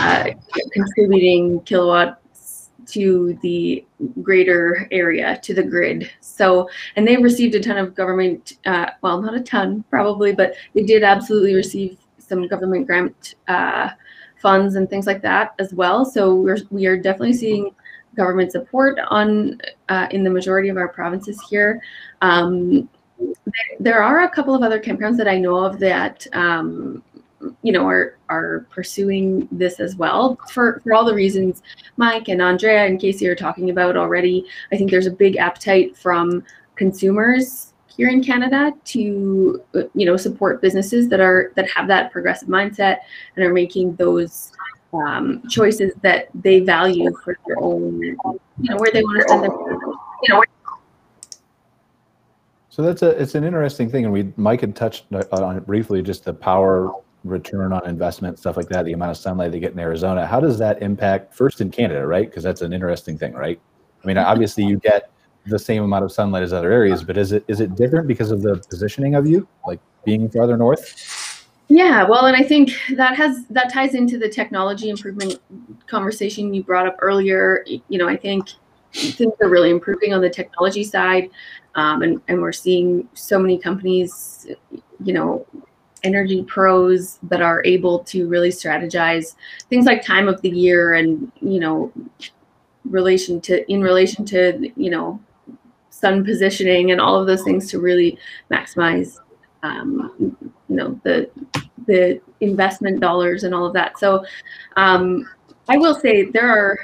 uh, 0.00 0.30
contributing 0.72 1.60
kilowatts 1.60 2.70
to 2.86 3.38
the 3.42 3.84
greater 4.22 4.88
area, 4.90 5.38
to 5.42 5.54
the 5.54 5.62
grid. 5.62 6.10
So, 6.20 6.68
and 6.96 7.06
they 7.06 7.16
received 7.16 7.54
a 7.54 7.60
ton 7.60 7.76
of 7.76 7.94
government, 7.94 8.54
uh, 8.64 8.90
well, 9.02 9.20
not 9.20 9.34
a 9.34 9.40
ton 9.40 9.84
probably, 9.90 10.32
but 10.32 10.54
they 10.74 10.82
did 10.82 11.02
absolutely 11.02 11.54
receive 11.54 11.98
some 12.28 12.46
government 12.46 12.86
grant 12.86 13.34
uh, 13.48 13.90
funds 14.36 14.76
and 14.76 14.88
things 14.88 15.06
like 15.06 15.22
that 15.22 15.54
as 15.58 15.74
well. 15.74 16.04
So 16.04 16.34
we're 16.34 16.58
we 16.70 16.86
are 16.86 16.96
definitely 16.96 17.34
seeing 17.34 17.74
government 18.16 18.52
support 18.52 18.98
on 19.08 19.60
uh, 19.88 20.08
in 20.10 20.22
the 20.24 20.30
majority 20.30 20.68
of 20.68 20.76
our 20.76 20.88
provinces 20.88 21.40
here. 21.48 21.80
Um, 22.20 22.88
there 23.80 24.02
are 24.02 24.22
a 24.22 24.30
couple 24.30 24.54
of 24.54 24.62
other 24.62 24.80
campgrounds 24.80 25.16
that 25.16 25.28
I 25.28 25.38
know 25.38 25.56
of 25.56 25.78
that 25.80 26.26
um, 26.32 27.02
you 27.62 27.72
know 27.72 27.86
are 27.86 28.16
are 28.28 28.66
pursuing 28.70 29.48
this 29.50 29.80
as 29.80 29.96
well 29.96 30.38
for 30.50 30.80
for 30.82 30.92
all 30.92 31.04
the 31.04 31.14
reasons 31.14 31.62
Mike 31.96 32.28
and 32.28 32.42
Andrea 32.42 32.84
and 32.84 33.00
Casey 33.00 33.28
are 33.28 33.34
talking 33.34 33.70
about 33.70 33.96
already. 33.96 34.44
I 34.72 34.76
think 34.76 34.90
there's 34.90 35.06
a 35.06 35.12
big 35.12 35.36
appetite 35.36 35.96
from 35.96 36.44
consumers 36.76 37.74
here 37.98 38.08
in 38.08 38.22
Canada 38.22 38.72
to 38.84 39.62
you 39.94 40.06
know 40.06 40.16
support 40.16 40.62
businesses 40.62 41.08
that 41.08 41.20
are 41.20 41.52
that 41.56 41.68
have 41.68 41.86
that 41.88 42.10
progressive 42.10 42.48
mindset 42.48 42.98
and 43.36 43.44
are 43.44 43.52
making 43.52 43.94
those 43.96 44.52
um, 44.94 45.42
choices 45.50 45.92
that 46.00 46.28
they 46.34 46.60
value 46.60 47.10
for 47.22 47.36
their 47.46 47.60
own 47.60 48.00
you 48.00 48.16
know 48.60 48.76
where 48.76 48.90
they 48.90 49.02
want 49.02 49.28
to 49.28 49.40
their 49.40 49.50
you 50.22 50.34
know 50.34 50.42
So 52.70 52.82
that's 52.82 53.02
a 53.02 53.10
it's 53.20 53.34
an 53.34 53.42
interesting 53.42 53.90
thing, 53.90 54.04
and 54.04 54.12
we 54.12 54.32
Mike 54.36 54.60
had 54.60 54.76
touched 54.76 55.06
on 55.12 55.56
it 55.56 55.66
briefly, 55.66 56.00
just 56.00 56.24
the 56.24 56.32
power 56.32 56.92
return 57.24 57.72
on 57.72 57.84
investment, 57.88 58.38
stuff 58.38 58.56
like 58.56 58.68
that, 58.68 58.84
the 58.84 58.92
amount 58.92 59.10
of 59.10 59.16
sunlight 59.16 59.50
they 59.50 59.58
get 59.58 59.72
in 59.72 59.80
Arizona. 59.80 60.24
How 60.24 60.38
does 60.38 60.58
that 60.58 60.80
impact 60.80 61.34
first 61.34 61.60
in 61.60 61.72
Canada, 61.72 62.06
right? 62.06 62.30
Because 62.30 62.44
that's 62.44 62.62
an 62.62 62.72
interesting 62.72 63.18
thing, 63.18 63.32
right? 63.32 63.60
I 64.04 64.06
mean, 64.06 64.16
obviously 64.16 64.62
you 64.64 64.78
get 64.78 65.10
the 65.48 65.58
same 65.58 65.82
amount 65.82 66.04
of 66.04 66.12
sunlight 66.12 66.42
as 66.42 66.52
other 66.52 66.72
areas, 66.72 67.02
but 67.02 67.16
is 67.16 67.32
it 67.32 67.44
is 67.48 67.60
it 67.60 67.74
different 67.74 68.06
because 68.06 68.30
of 68.30 68.42
the 68.42 68.62
positioning 68.70 69.14
of 69.14 69.26
you, 69.26 69.46
like 69.66 69.80
being 70.04 70.28
farther 70.28 70.56
north? 70.56 71.46
Yeah, 71.68 72.04
well, 72.04 72.24
and 72.26 72.36
I 72.36 72.42
think 72.42 72.72
that 72.96 73.14
has 73.16 73.44
that 73.48 73.72
ties 73.72 73.94
into 73.94 74.18
the 74.18 74.28
technology 74.28 74.88
improvement 74.88 75.38
conversation 75.86 76.54
you 76.54 76.62
brought 76.62 76.86
up 76.86 76.96
earlier. 77.00 77.64
You 77.66 77.98
know, 77.98 78.08
I 78.08 78.16
think 78.16 78.48
things 78.92 79.34
are 79.42 79.48
really 79.48 79.70
improving 79.70 80.14
on 80.14 80.22
the 80.22 80.30
technology 80.30 80.84
side, 80.84 81.30
um, 81.74 82.02
and 82.02 82.22
and 82.28 82.40
we're 82.40 82.52
seeing 82.52 83.08
so 83.12 83.38
many 83.38 83.58
companies, 83.58 84.46
you 85.04 85.12
know, 85.12 85.46
energy 86.04 86.42
pros 86.44 87.18
that 87.24 87.42
are 87.42 87.62
able 87.64 88.00
to 88.00 88.28
really 88.28 88.50
strategize 88.50 89.34
things 89.68 89.84
like 89.84 90.02
time 90.02 90.28
of 90.28 90.40
the 90.42 90.50
year 90.50 90.94
and 90.94 91.30
you 91.40 91.60
know 91.60 91.92
relation 92.84 93.40
to 93.40 93.70
in 93.70 93.82
relation 93.82 94.24
to 94.24 94.70
you 94.76 94.90
know 94.90 95.20
sun 95.98 96.24
positioning 96.24 96.90
and 96.92 97.00
all 97.00 97.20
of 97.20 97.26
those 97.26 97.42
things 97.42 97.70
to 97.70 97.80
really 97.80 98.18
maximize 98.50 99.18
um, 99.62 100.36
you 100.68 100.76
know 100.76 101.00
the 101.04 101.30
the 101.86 102.20
investment 102.40 103.00
dollars 103.00 103.44
and 103.44 103.54
all 103.54 103.66
of 103.66 103.72
that. 103.72 103.98
So 103.98 104.24
um, 104.76 105.28
i 105.70 105.76
will 105.76 105.94
say 105.94 106.24
there 106.24 106.48
are 106.48 106.78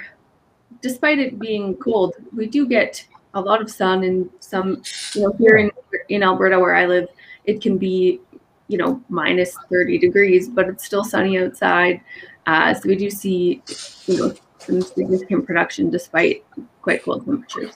despite 0.83 1.18
it 1.18 1.38
being 1.38 1.75
cold 1.76 2.14
we 2.35 2.47
do 2.47 2.66
get 2.66 3.06
a 3.33 3.40
lot 3.40 3.62
of 3.62 3.71
sun 3.71 4.04
and 4.04 4.28
some 4.40 4.83
you 5.14 5.23
know 5.23 5.33
here 5.38 5.56
in 5.56 5.71
in 6.11 6.23
alberta 6.23 6.59
where 6.59 6.75
i 6.75 6.85
live 6.85 7.09
it 7.47 7.62
can 7.62 7.78
be 7.78 8.21
you 8.68 8.78
know 8.78 9.02
minus 9.09 9.56
30 9.71 9.99
degrees 9.99 10.49
but 10.49 10.68
it's 10.68 10.85
still 10.85 11.04
sunny 11.04 11.38
outside. 11.38 12.00
Uh, 12.47 12.75
so 12.75 12.88
we 12.88 12.97
do 12.97 13.11
see 13.11 13.62
you 14.06 14.18
know 14.18 14.35
some 14.59 14.80
significant 14.83 15.47
production 15.47 15.90
despite 15.90 16.44
quite 16.83 17.02
cold 17.02 17.25
temperatures 17.25 17.75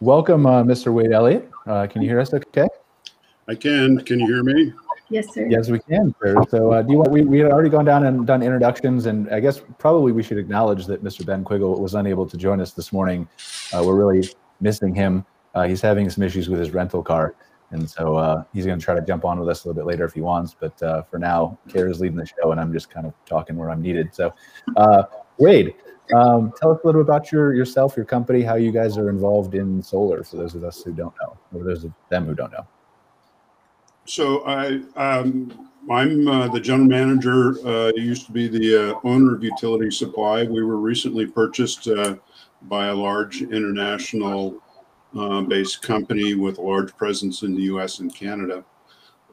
Welcome, 0.00 0.44
uh, 0.44 0.62
Mr. 0.62 0.92
Wade 0.92 1.12
Elliott. 1.12 1.50
Uh, 1.66 1.86
can 1.86 2.02
you 2.02 2.08
hear 2.08 2.20
us? 2.20 2.34
Okay. 2.34 2.66
I 3.48 3.54
can. 3.54 3.98
Can 4.00 4.20
you 4.20 4.26
hear 4.26 4.42
me? 4.42 4.74
Yes, 5.08 5.32
sir. 5.32 5.46
Yes, 5.48 5.70
we 5.70 5.78
can. 5.78 6.14
Sir. 6.22 6.36
So, 6.50 6.72
uh, 6.72 6.82
do 6.82 6.92
you 6.92 6.98
want? 6.98 7.10
We 7.10 7.22
we 7.22 7.38
had 7.38 7.50
already 7.50 7.70
gone 7.70 7.86
down 7.86 8.04
and 8.04 8.26
done 8.26 8.42
introductions, 8.42 9.06
and 9.06 9.30
I 9.30 9.40
guess 9.40 9.62
probably 9.78 10.12
we 10.12 10.22
should 10.22 10.36
acknowledge 10.36 10.84
that 10.86 11.02
Mr. 11.02 11.24
Ben 11.24 11.44
Quiggle 11.44 11.80
was 11.80 11.94
unable 11.94 12.26
to 12.26 12.36
join 12.36 12.60
us 12.60 12.72
this 12.72 12.92
morning. 12.92 13.26
Uh, 13.72 13.84
we're 13.86 13.94
really 13.94 14.28
missing 14.60 14.94
him. 14.94 15.24
Uh, 15.54 15.66
he's 15.66 15.80
having 15.80 16.10
some 16.10 16.22
issues 16.22 16.50
with 16.50 16.60
his 16.60 16.72
rental 16.72 17.02
car, 17.02 17.34
and 17.70 17.88
so 17.88 18.16
uh, 18.16 18.44
he's 18.52 18.66
going 18.66 18.78
to 18.78 18.84
try 18.84 18.94
to 18.94 19.00
jump 19.00 19.24
on 19.24 19.40
with 19.40 19.48
us 19.48 19.64
a 19.64 19.68
little 19.68 19.82
bit 19.82 19.88
later 19.88 20.04
if 20.04 20.12
he 20.12 20.20
wants. 20.20 20.54
But 20.60 20.82
uh, 20.82 21.04
for 21.04 21.18
now, 21.18 21.58
Kara's 21.70 22.00
leading 22.02 22.18
the 22.18 22.26
show, 22.26 22.52
and 22.52 22.60
I'm 22.60 22.74
just 22.74 22.90
kind 22.90 23.06
of 23.06 23.14
talking 23.24 23.56
where 23.56 23.70
I'm 23.70 23.80
needed. 23.80 24.14
So, 24.14 24.34
uh, 24.76 25.04
Wade, 25.38 25.74
um, 26.14 26.52
tell 26.60 26.72
us 26.72 26.80
a 26.82 26.86
little 26.86 27.00
about 27.00 27.32
your 27.32 27.54
yourself, 27.54 27.96
your 27.96 28.06
company, 28.06 28.42
how 28.42 28.54
you 28.54 28.72
guys 28.72 28.96
are 28.96 29.10
involved 29.10 29.54
in 29.54 29.82
solar. 29.82 30.22
For 30.22 30.36
those 30.36 30.54
of 30.54 30.64
us 30.64 30.82
who 30.82 30.92
don't 30.92 31.14
know, 31.20 31.36
or 31.52 31.64
those 31.64 31.84
of 31.84 31.92
them 32.10 32.26
who 32.26 32.34
don't 32.34 32.52
know. 32.52 32.66
So 34.04 34.46
I, 34.46 34.82
um, 34.94 35.68
I'm 35.90 36.28
uh, 36.28 36.48
the 36.48 36.60
general 36.60 36.88
manager. 36.88 37.56
Uh, 37.66 37.92
used 37.96 38.26
to 38.26 38.32
be 38.32 38.46
the 38.46 38.92
uh, 38.92 39.00
owner 39.02 39.34
of 39.34 39.42
Utility 39.42 39.90
Supply. 39.90 40.44
We 40.44 40.62
were 40.62 40.76
recently 40.76 41.26
purchased 41.26 41.88
uh, 41.88 42.16
by 42.62 42.86
a 42.86 42.94
large 42.94 43.42
international 43.42 44.62
uh, 45.18 45.40
based 45.42 45.82
company 45.82 46.34
with 46.34 46.58
a 46.58 46.62
large 46.62 46.96
presence 46.96 47.42
in 47.42 47.54
the 47.54 47.62
U.S. 47.62 47.98
and 47.98 48.14
Canada. 48.14 48.64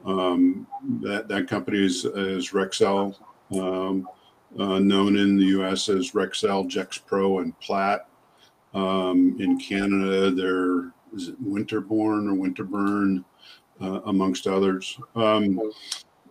Um, 0.06 0.68
that 1.02 1.28
that 1.28 1.48
company 1.48 1.86
is, 1.86 2.04
is 2.04 2.50
Rexel, 2.50 3.16
um, 3.54 4.08
uh, 4.60 4.80
known 4.80 5.18
in 5.18 5.38
the 5.38 5.46
U.S. 5.46 5.90
as 5.90 6.12
Rexel, 6.12 6.70
Gexpro, 6.70 7.42
and 7.42 7.58
Platt. 7.60 8.08
Um, 8.74 9.36
in 9.40 9.60
Canada, 9.60 10.32
they're 10.32 10.92
is 11.16 11.28
it 11.28 11.44
Winterborn 11.44 12.28
or 12.28 12.34
Winterburn 12.34 13.24
uh, 13.82 14.02
amongst 14.06 14.48
others. 14.48 15.00
Um, 15.16 15.72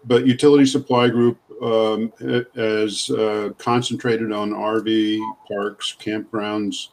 but 0.05 0.27
Utility 0.27 0.67
Supply 0.67 1.09
Group 1.09 1.39
um, 1.63 2.13
has 2.57 3.09
uh, 3.11 3.51
concentrated 3.59 4.33
on 4.33 4.51
RV 4.51 5.21
parks, 5.47 5.97
campgrounds, 6.01 6.89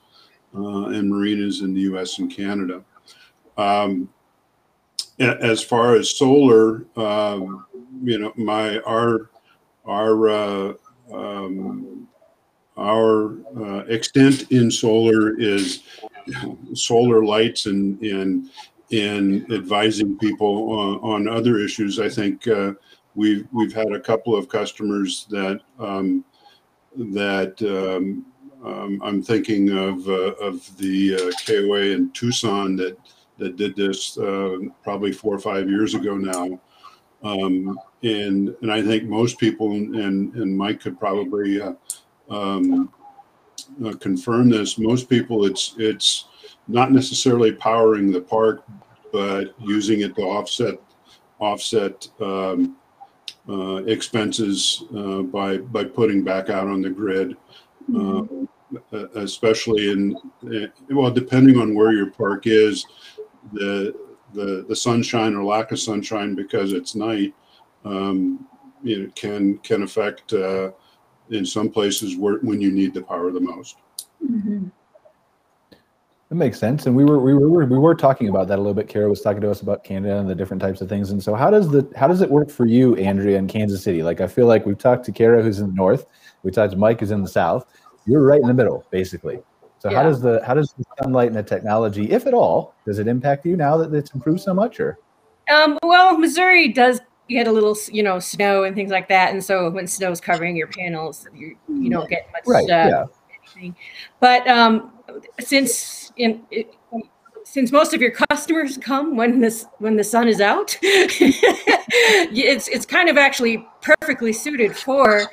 uh, 0.56 0.90
and 0.90 1.10
marinas 1.10 1.62
in 1.62 1.74
the 1.74 1.82
U.S. 1.82 2.20
and 2.20 2.32
Canada. 2.32 2.84
Um, 3.58 4.10
as 5.20 5.62
far 5.62 5.96
as 5.96 6.16
solar, 6.16 6.86
um, 6.96 7.66
you 8.04 8.20
know, 8.20 8.32
my 8.38 8.80
our 8.80 9.30
our 9.86 10.30
uh, 10.30 10.74
um, 11.14 12.08
our 12.78 13.38
uh, 13.58 13.84
extent 13.88 14.52
in 14.52 14.72
solar 14.72 15.38
is 15.40 15.84
solar 16.74 17.26
lights 17.26 17.66
and 17.66 18.02
and 18.02 18.50
in 18.92 19.46
advising 19.54 20.18
people 20.18 20.72
on, 20.72 21.28
on 21.28 21.28
other 21.28 21.60
issues. 21.60 22.00
I 22.00 22.10
think 22.10 22.48
uh, 22.48 22.74
we've 23.16 23.48
we've 23.52 23.74
had 23.74 23.92
a 23.92 24.00
couple 24.00 24.36
of 24.36 24.50
customers 24.50 25.28
that 25.30 25.62
um, 25.80 26.24
that 26.96 27.62
um, 27.62 28.26
um, 28.66 29.02
I'm 29.04 29.22
thinking 29.22 29.70
of 29.70 30.08
uh, 30.08 30.34
of 30.36 30.78
the 30.78 31.16
uh, 31.16 31.32
KOA 31.46 31.94
in 31.96 32.12
Tucson 32.12 32.76
that 32.78 32.98
that 33.38 33.56
did 33.56 33.76
this 33.76 34.18
uh, 34.18 34.58
probably 34.84 35.12
four 35.12 35.34
or 35.34 35.40
five 35.40 35.70
years 35.70 35.96
ago 35.96 36.18
now. 36.18 36.60
Um, 37.24 37.80
and 38.04 38.56
and 38.62 38.72
I 38.72 38.82
think 38.82 39.04
most 39.04 39.38
people 39.38 39.72
and 39.72 40.34
and 40.34 40.58
Mike 40.58 40.82
could 40.82 41.00
probably 41.00 41.62
uh, 41.62 41.74
um, 42.30 42.92
uh, 43.86 43.94
confirm 43.94 44.50
this. 44.50 44.78
Most 44.78 45.10
people, 45.10 45.46
it's 45.46 45.76
it's 45.78 46.26
not 46.68 46.92
necessarily 46.92 47.52
powering 47.52 48.12
the 48.12 48.22
park, 48.22 48.64
but 49.12 49.54
using 49.60 50.02
it 50.02 50.16
to 50.16 50.22
offset 50.22 50.80
offset 51.40 52.08
um, 52.22 52.78
uh, 53.50 53.78
expenses 53.86 54.84
uh, 54.96 55.22
by 55.24 55.58
by 55.58 55.84
putting 55.84 56.24
back 56.24 56.50
out 56.50 56.68
on 56.68 56.82
the 56.82 56.90
grid, 56.90 57.36
uh, 57.98 58.24
especially 59.16 59.92
in 59.92 60.16
well, 60.90 61.12
depending 61.12 61.58
on 61.58 61.76
where 61.76 61.92
your 61.92 62.12
park 62.12 62.44
is, 62.46 62.86
the 63.54 63.94
the 64.34 64.66
the 64.68 64.76
sunshine 64.76 65.36
or 65.36 65.44
lack 65.44 65.72
of 65.72 65.80
sunshine 65.80 66.36
because 66.36 66.74
it's 66.74 66.96
night, 66.96 67.34
um, 67.86 68.48
you 68.84 69.04
know, 69.04 69.12
can 69.16 69.58
can 69.60 69.84
affect 69.84 70.34
uh, 70.34 70.72
in 71.30 71.46
some 71.46 71.70
places 71.70 72.18
where 72.18 72.40
when 72.40 72.62
you 72.62 72.72
need 72.72 72.94
the 72.94 73.02
power 73.02 73.32
the 73.32 73.40
most. 73.40 73.78
Mm-hmm. 74.24 74.68
That 76.30 76.36
makes 76.36 76.60
sense. 76.60 76.86
And 76.86 76.96
we 76.96 77.04
were 77.04 77.20
we 77.20 77.34
were 77.34 77.66
we 77.66 77.78
were 77.78 77.96
talking 77.96 78.30
about 78.30 78.48
that 78.50 78.60
a 78.60 78.62
little 78.62 78.76
bit. 78.76 78.88
Kara 78.88 79.10
was 79.10 79.22
talking 79.22 79.42
to 79.42 79.50
us 79.50 79.62
about 79.62 79.84
Canada 79.84 80.18
and 80.18 80.30
the 80.30 80.36
different 80.36 80.62
types 80.62 80.80
of 80.80 80.88
things. 80.88 81.10
And 81.10 81.22
so 81.22 81.34
how 81.34 81.50
does 81.50 81.70
the 81.70 81.92
how 81.96 82.08
does 82.08 82.22
it 82.22 82.30
work 82.30 82.52
for 82.52 82.68
you, 82.68 82.96
Andrea, 82.98 83.38
in 83.38 83.48
Kansas 83.48 83.84
City? 83.84 84.04
Like 84.04 84.22
I 84.22 84.28
feel 84.28 84.46
like 84.46 84.66
we've 84.66 84.78
talked 84.78 85.06
to 85.06 85.12
Kara 85.12 85.42
who's 85.42 85.60
in 85.60 85.68
the 85.68 85.74
north, 85.74 86.06
we 86.44 86.52
talked 86.52 86.72
to 86.74 86.78
Mike 86.78 87.00
who's 87.00 87.12
in 87.12 87.24
the 87.24 87.28
south. 87.28 87.66
You're 88.06 88.24
right 88.24 88.40
in 88.40 88.48
the 88.48 88.54
middle, 88.54 88.86
basically. 88.92 89.40
So 89.80 89.90
how 89.90 90.04
does 90.04 90.22
the 90.22 90.42
how 90.46 90.54
does 90.54 90.74
the 90.74 90.84
sunlight 91.02 91.28
and 91.28 91.36
the 91.36 91.44
technology, 91.44 92.12
if 92.12 92.28
at 92.28 92.34
all, 92.34 92.76
does 92.86 93.00
it 93.00 93.08
impact 93.08 93.46
you 93.46 93.56
now 93.56 93.78
that 93.78 93.94
it's 93.94 94.14
improved 94.14 94.42
so 94.42 94.54
much 94.54 94.80
or 94.80 95.00
Um, 95.52 95.80
well, 95.84 96.18
Missouri 96.18 96.72
does 96.72 97.00
get 97.30 97.48
a 97.48 97.52
little, 97.52 97.78
you 97.92 98.04
know, 98.04 98.20
snow 98.20 98.64
and 98.64 98.76
things 98.76 98.92
like 98.92 99.08
that, 99.10 99.32
and 99.32 99.44
so 99.44 99.70
when 99.70 99.88
snow's 99.88 100.20
covering 100.20 100.56
your 100.56 100.68
panels, 100.68 101.28
you 101.34 101.56
you 101.68 101.90
don't 101.90 102.10
get 102.10 102.28
much. 102.34 102.44
right, 102.46 102.64
uh, 102.64 102.68
yeah. 102.68 103.06
anything. 103.56 103.76
But 104.20 104.48
um, 104.48 104.92
since 105.40 106.12
in 106.18 106.42
it, 106.52 106.76
since 107.44 107.72
most 107.72 107.94
of 107.94 108.02
your 108.02 108.12
customers 108.12 108.78
come 108.78 109.16
when 109.16 109.40
this 109.40 109.66
when 109.80 109.96
the 109.96 110.04
sun 110.04 110.28
is 110.28 110.42
out, 110.42 110.78
it's 110.82 112.68
it's 112.68 112.86
kind 112.86 113.10
of 113.10 113.18
actually 113.18 113.66
perfectly 113.82 114.34
suited 114.34 114.76
for. 114.76 115.24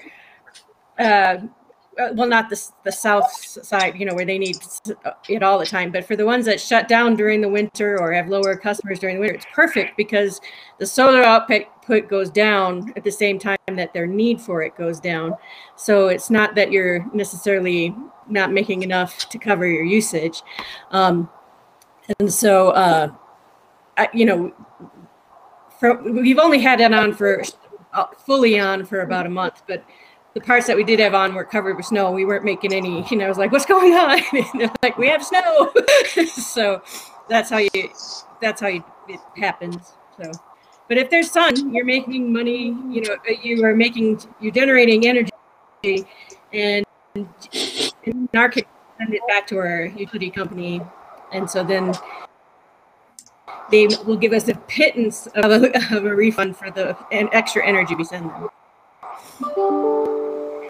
Uh, 0.98 1.38
well, 1.96 2.28
not 2.28 2.50
the 2.50 2.62
the 2.84 2.92
south 2.92 3.30
side, 3.44 3.98
you 3.98 4.04
know, 4.04 4.14
where 4.14 4.24
they 4.24 4.38
need 4.38 4.58
uh, 5.04 5.12
it 5.28 5.42
all 5.42 5.58
the 5.58 5.66
time. 5.66 5.90
But 5.90 6.04
for 6.04 6.16
the 6.16 6.26
ones 6.26 6.44
that 6.46 6.60
shut 6.60 6.88
down 6.88 7.16
during 7.16 7.40
the 7.40 7.48
winter 7.48 7.98
or 8.00 8.12
have 8.12 8.28
lower 8.28 8.56
customers 8.56 8.98
during 8.98 9.16
the 9.16 9.20
winter, 9.20 9.36
it's 9.36 9.46
perfect 9.52 9.96
because 9.96 10.40
the 10.78 10.86
solar 10.86 11.22
output 11.22 11.66
goes 12.08 12.30
down 12.30 12.92
at 12.96 13.04
the 13.04 13.10
same 13.10 13.38
time 13.38 13.56
that 13.72 13.94
their 13.94 14.06
need 14.06 14.40
for 14.40 14.62
it 14.62 14.76
goes 14.76 15.00
down. 15.00 15.34
So 15.76 16.08
it's 16.08 16.30
not 16.30 16.54
that 16.56 16.70
you're 16.70 17.04
necessarily 17.14 17.94
not 18.28 18.52
making 18.52 18.82
enough 18.82 19.28
to 19.30 19.38
cover 19.38 19.66
your 19.66 19.84
usage. 19.84 20.42
Um, 20.90 21.30
and 22.18 22.32
so, 22.32 22.70
uh, 22.70 23.08
I, 23.96 24.08
you 24.12 24.26
know, 24.26 24.54
for, 25.80 26.02
we've 26.02 26.38
only 26.38 26.60
had 26.60 26.80
it 26.80 26.92
on 26.92 27.14
for 27.14 27.42
uh, 27.92 28.06
fully 28.26 28.58
on 28.58 28.84
for 28.84 29.00
about 29.00 29.26
a 29.26 29.30
month, 29.30 29.62
but 29.66 29.84
the 30.36 30.42
parts 30.42 30.66
that 30.66 30.76
we 30.76 30.84
did 30.84 31.00
have 31.00 31.14
on 31.14 31.34
were 31.34 31.46
covered 31.46 31.78
with 31.78 31.86
snow. 31.86 32.12
We 32.12 32.26
weren't 32.26 32.44
making 32.44 32.74
any, 32.74 33.06
you 33.10 33.16
know, 33.16 33.24
I 33.24 33.28
was 33.30 33.38
like, 33.38 33.52
what's 33.52 33.64
going 33.64 33.94
on? 33.94 34.20
And 34.34 34.60
they're 34.60 34.70
like, 34.82 34.98
we 34.98 35.08
have 35.08 35.24
snow. 35.24 35.72
so 36.26 36.82
that's 37.26 37.48
how 37.48 37.56
you, 37.56 37.70
that's 38.42 38.60
how 38.60 38.66
you, 38.66 38.84
it 39.08 39.18
happens. 39.38 39.94
So, 40.20 40.30
but 40.88 40.98
if 40.98 41.08
there's 41.08 41.30
sun, 41.30 41.72
you're 41.72 41.86
making 41.86 42.30
money, 42.30 42.66
you 42.66 43.00
know, 43.00 43.14
uh, 43.14 43.32
you 43.42 43.64
are 43.64 43.74
making, 43.74 44.20
you're 44.38 44.52
generating 44.52 45.06
energy 45.06 45.30
and 46.52 46.84
in 47.14 48.28
our 48.34 48.50
case, 48.50 48.64
send 48.98 49.14
it 49.14 49.22
back 49.26 49.46
to 49.46 49.56
our 49.56 49.86
utility 49.86 50.28
company. 50.28 50.82
And 51.32 51.48
so 51.48 51.64
then 51.64 51.94
they 53.70 53.86
will 54.04 54.18
give 54.18 54.34
us 54.34 54.48
a 54.48 54.54
pittance 54.68 55.28
of 55.28 55.46
a, 55.46 55.96
of 55.96 56.04
a 56.04 56.14
refund 56.14 56.58
for 56.58 56.70
the 56.70 56.94
an 57.10 57.30
extra 57.32 57.66
energy 57.66 57.94
we 57.94 58.04
send 58.04 58.28
them. 58.28 58.50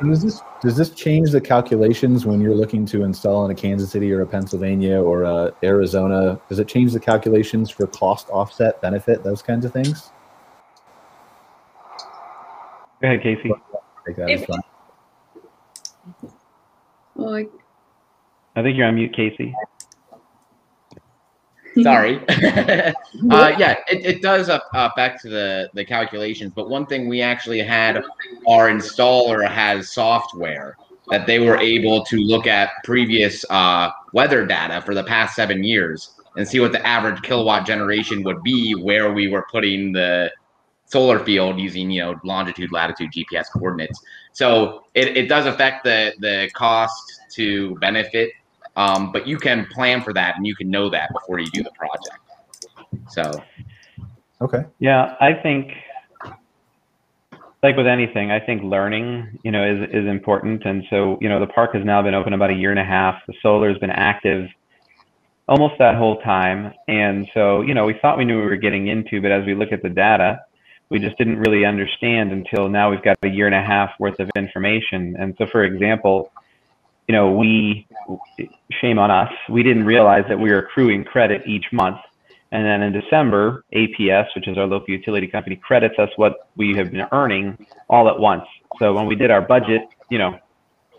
And 0.00 0.10
Does 0.10 0.22
this 0.22 0.42
does 0.60 0.76
this 0.76 0.90
change 0.90 1.30
the 1.30 1.40
calculations 1.40 2.26
when 2.26 2.40
you're 2.40 2.54
looking 2.54 2.84
to 2.86 3.04
install 3.04 3.44
in 3.44 3.50
a 3.50 3.54
Kansas 3.54 3.90
City 3.90 4.12
or 4.12 4.22
a 4.22 4.26
Pennsylvania 4.26 5.00
or 5.00 5.22
a 5.22 5.54
Arizona? 5.62 6.38
Does 6.48 6.58
it 6.58 6.68
change 6.68 6.92
the 6.92 7.00
calculations 7.00 7.70
for 7.70 7.86
cost 7.86 8.28
offset, 8.30 8.80
benefit, 8.82 9.22
those 9.22 9.40
kinds 9.42 9.64
of 9.64 9.72
things? 9.72 10.10
Go 13.00 13.08
ahead, 13.08 13.22
Casey. 13.22 13.50
Take 14.06 14.16
that 14.16 14.30
If- 14.30 14.48
Well, 17.14 17.30
like, 17.30 17.50
I 18.54 18.62
think 18.62 18.76
you're 18.76 18.86
on 18.86 18.94
mute, 18.96 19.14
Casey. 19.14 19.54
Sorry. 21.82 22.20
uh, 22.28 22.92
yeah, 23.58 23.76
it, 23.88 24.04
it 24.04 24.22
does 24.22 24.48
affect 24.48 25.22
the, 25.22 25.68
the 25.74 25.84
calculations. 25.84 26.52
But 26.54 26.68
one 26.68 26.86
thing 26.86 27.08
we 27.08 27.22
actually 27.22 27.60
had 27.60 27.96
our 28.48 28.68
installer 28.68 29.48
has 29.48 29.92
software 29.92 30.76
that 31.08 31.26
they 31.26 31.38
were 31.38 31.56
able 31.58 32.04
to 32.04 32.16
look 32.16 32.46
at 32.46 32.70
previous 32.84 33.44
uh, 33.50 33.90
weather 34.12 34.44
data 34.44 34.80
for 34.82 34.94
the 34.94 35.04
past 35.04 35.36
seven 35.36 35.62
years 35.62 36.14
and 36.36 36.46
see 36.46 36.60
what 36.60 36.72
the 36.72 36.86
average 36.86 37.22
kilowatt 37.22 37.66
generation 37.66 38.22
would 38.22 38.42
be 38.42 38.74
where 38.74 39.12
we 39.12 39.28
were 39.28 39.46
putting 39.50 39.92
the 39.92 40.30
solar 40.86 41.18
field 41.18 41.58
using 41.58 41.90
you 41.90 42.00
know 42.00 42.14
longitude 42.24 42.70
latitude 42.70 43.10
gps 43.10 43.46
coordinates 43.52 44.00
so 44.32 44.84
it, 44.94 45.16
it 45.16 45.28
does 45.28 45.44
affect 45.46 45.82
the 45.82 46.12
the 46.20 46.48
cost 46.54 47.22
to 47.32 47.74
benefit 47.76 48.30
um, 48.76 49.12
but 49.12 49.26
you 49.26 49.38
can 49.38 49.66
plan 49.66 50.02
for 50.02 50.12
that 50.12 50.36
and 50.36 50.46
you 50.46 50.54
can 50.54 50.70
know 50.70 50.88
that 50.90 51.10
before 51.12 51.38
you 51.38 51.50
do 51.50 51.62
the 51.62 51.72
project. 51.72 52.18
So 53.08 53.42
Okay. 54.40 54.64
Yeah, 54.78 55.16
I 55.20 55.32
think 55.32 55.72
like 57.62 57.76
with 57.76 57.86
anything, 57.86 58.30
I 58.30 58.38
think 58.38 58.62
learning, 58.62 59.38
you 59.42 59.50
know, 59.50 59.64
is 59.64 59.88
is 59.90 60.06
important. 60.06 60.64
And 60.64 60.84
so, 60.90 61.18
you 61.20 61.28
know, 61.28 61.40
the 61.40 61.46
park 61.46 61.74
has 61.74 61.84
now 61.84 62.02
been 62.02 62.14
open 62.14 62.32
about 62.32 62.50
a 62.50 62.54
year 62.54 62.70
and 62.70 62.78
a 62.78 62.84
half. 62.84 63.16
The 63.26 63.34
solar 63.42 63.70
has 63.70 63.78
been 63.78 63.90
active 63.90 64.48
almost 65.48 65.74
that 65.78 65.94
whole 65.94 66.20
time. 66.20 66.72
And 66.88 67.28
so, 67.32 67.62
you 67.62 67.72
know, 67.72 67.86
we 67.86 67.94
thought 68.02 68.18
we 68.18 68.24
knew 68.24 68.36
we 68.36 68.46
were 68.46 68.56
getting 68.56 68.88
into, 68.88 69.22
but 69.22 69.30
as 69.30 69.46
we 69.46 69.54
look 69.54 69.72
at 69.72 69.80
the 69.82 69.88
data, 69.88 70.40
we 70.90 70.98
just 70.98 71.16
didn't 71.18 71.38
really 71.38 71.64
understand 71.64 72.32
until 72.32 72.68
now 72.68 72.90
we've 72.90 73.02
got 73.02 73.16
a 73.22 73.28
year 73.28 73.46
and 73.46 73.54
a 73.54 73.62
half 73.62 73.90
worth 73.98 74.18
of 74.20 74.28
information. 74.36 75.16
And 75.18 75.34
so, 75.38 75.46
for 75.46 75.64
example, 75.64 76.30
you 77.08 77.14
know, 77.14 77.30
we, 77.30 77.86
shame 78.80 78.98
on 78.98 79.10
us, 79.10 79.32
we 79.48 79.62
didn't 79.62 79.84
realize 79.84 80.24
that 80.28 80.38
we 80.38 80.50
were 80.50 80.58
accruing 80.58 81.04
credit 81.04 81.42
each 81.46 81.66
month. 81.72 81.98
And 82.52 82.64
then 82.64 82.82
in 82.82 82.92
December, 82.92 83.64
APS, 83.74 84.26
which 84.34 84.48
is 84.48 84.56
our 84.56 84.66
local 84.66 84.90
utility 84.90 85.26
company, 85.26 85.56
credits 85.56 85.98
us 85.98 86.08
what 86.16 86.48
we 86.56 86.74
have 86.76 86.90
been 86.90 87.06
earning 87.12 87.66
all 87.88 88.08
at 88.08 88.18
once. 88.18 88.44
So 88.78 88.92
when 88.92 89.06
we 89.06 89.14
did 89.14 89.30
our 89.30 89.40
budget, 89.40 89.82
you 90.10 90.18
know, 90.18 90.38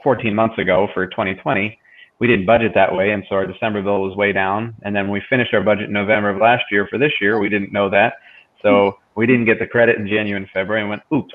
14 0.04 0.34
months 0.34 0.58
ago 0.58 0.88
for 0.94 1.08
2020, 1.08 1.78
we 2.20 2.28
didn't 2.28 2.46
budget 2.46 2.74
that 2.76 2.94
way. 2.94 3.12
And 3.12 3.24
so 3.30 3.36
our 3.36 3.46
December 3.46 3.82
bill 3.82 4.02
was 4.02 4.16
way 4.16 4.32
down. 4.32 4.76
And 4.84 4.96
then 4.96 5.06
when 5.06 5.14
we 5.14 5.22
finished 5.30 5.54
our 5.54 5.62
budget 5.62 5.86
in 5.86 5.94
November 5.94 6.30
of 6.30 6.38
last 6.38 6.64
year 6.72 6.88
for 6.88 6.98
this 6.98 7.12
year, 7.22 7.40
we 7.40 7.50
didn't 7.50 7.72
know 7.72 7.90
that. 7.90 8.14
So 8.62 8.98
we 9.16 9.26
didn't 9.28 9.46
get 9.46 9.60
the 9.60 9.68
credit 9.68 9.98
in 9.98 10.08
January 10.08 10.42
and 10.42 10.50
February 10.52 10.82
and 10.82 10.90
went, 10.90 11.04
oops. 11.14 11.34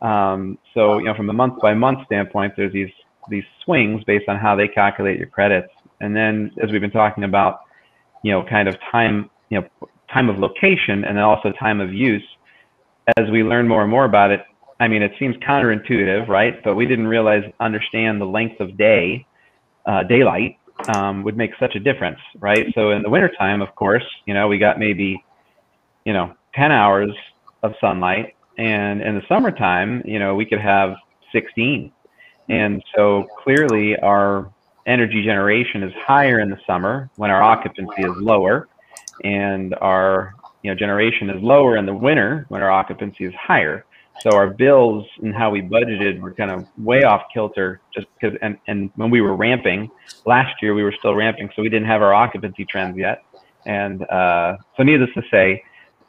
Um, 0.00 0.58
so, 0.72 0.98
you 0.98 1.04
know, 1.04 1.14
from 1.14 1.28
a 1.30 1.32
month 1.32 1.60
by 1.60 1.74
month 1.74 2.06
standpoint, 2.06 2.54
there's 2.56 2.72
these 2.72 2.90
these 3.28 3.44
swings 3.64 4.02
based 4.04 4.28
on 4.28 4.38
how 4.38 4.54
they 4.56 4.68
calculate 4.68 5.18
your 5.18 5.28
credits. 5.28 5.72
And 6.00 6.14
then 6.14 6.50
as 6.62 6.70
we've 6.70 6.80
been 6.80 6.90
talking 6.90 7.24
about, 7.24 7.60
you 8.22 8.32
know, 8.32 8.44
kind 8.44 8.68
of 8.68 8.76
time, 8.90 9.30
you 9.50 9.60
know, 9.60 9.88
time 10.12 10.28
of 10.28 10.38
location 10.38 11.04
and 11.04 11.16
then 11.16 11.24
also 11.24 11.52
time 11.52 11.80
of 11.80 11.92
use, 11.92 12.24
as 13.16 13.30
we 13.30 13.42
learn 13.42 13.68
more 13.68 13.82
and 13.82 13.90
more 13.90 14.04
about 14.04 14.30
it, 14.30 14.40
I 14.80 14.88
mean, 14.88 15.02
it 15.02 15.12
seems 15.18 15.36
counterintuitive, 15.36 16.28
right? 16.28 16.62
But 16.64 16.74
we 16.74 16.86
didn't 16.86 17.06
realize, 17.06 17.42
understand 17.60 18.20
the 18.20 18.26
length 18.26 18.60
of 18.60 18.76
day, 18.76 19.26
uh, 19.86 20.02
daylight 20.04 20.58
um, 20.94 21.22
would 21.22 21.36
make 21.36 21.52
such 21.60 21.76
a 21.76 21.80
difference, 21.80 22.18
right? 22.40 22.66
So 22.74 22.90
in 22.90 23.02
the 23.02 23.10
wintertime, 23.10 23.62
of 23.62 23.74
course, 23.76 24.04
you 24.26 24.34
know, 24.34 24.48
we 24.48 24.58
got 24.58 24.78
maybe, 24.78 25.22
you 26.04 26.12
know, 26.12 26.34
10 26.54 26.72
hours 26.72 27.10
of 27.62 27.72
sunlight. 27.80 28.34
And 28.58 29.00
in 29.00 29.14
the 29.14 29.22
summertime, 29.28 30.02
you 30.04 30.18
know, 30.18 30.34
we 30.34 30.44
could 30.44 30.60
have 30.60 30.94
16 31.32 31.92
and 32.48 32.82
so 32.94 33.26
clearly 33.42 33.96
our 33.98 34.50
energy 34.86 35.22
generation 35.24 35.82
is 35.82 35.92
higher 36.06 36.40
in 36.40 36.50
the 36.50 36.58
summer 36.66 37.10
when 37.16 37.30
our 37.30 37.42
occupancy 37.42 38.02
is 38.02 38.12
lower 38.16 38.68
and 39.22 39.74
our 39.80 40.34
you 40.62 40.70
know 40.70 40.74
generation 40.76 41.30
is 41.30 41.42
lower 41.42 41.76
in 41.76 41.86
the 41.86 41.94
winter 41.94 42.44
when 42.48 42.62
our 42.62 42.70
occupancy 42.70 43.24
is 43.24 43.34
higher. 43.34 43.84
So 44.22 44.36
our 44.36 44.48
bills 44.48 45.04
and 45.22 45.34
how 45.34 45.50
we 45.50 45.60
budgeted 45.60 46.20
were 46.20 46.32
kind 46.32 46.50
of 46.50 46.66
way 46.78 47.02
off 47.02 47.22
kilter 47.32 47.80
just 47.94 48.06
because 48.14 48.38
and, 48.42 48.58
and 48.68 48.90
when 48.96 49.10
we 49.10 49.20
were 49.20 49.36
ramping 49.36 49.90
last 50.24 50.54
year 50.62 50.74
we 50.74 50.82
were 50.82 50.94
still 50.98 51.14
ramping 51.14 51.50
so 51.54 51.62
we 51.62 51.68
didn't 51.68 51.88
have 51.88 52.02
our 52.02 52.14
occupancy 52.14 52.64
trends 52.64 52.96
yet. 52.96 53.22
And 53.66 54.02
uh, 54.10 54.56
so 54.76 54.82
needless 54.82 55.10
to 55.14 55.22
say, 55.30 55.62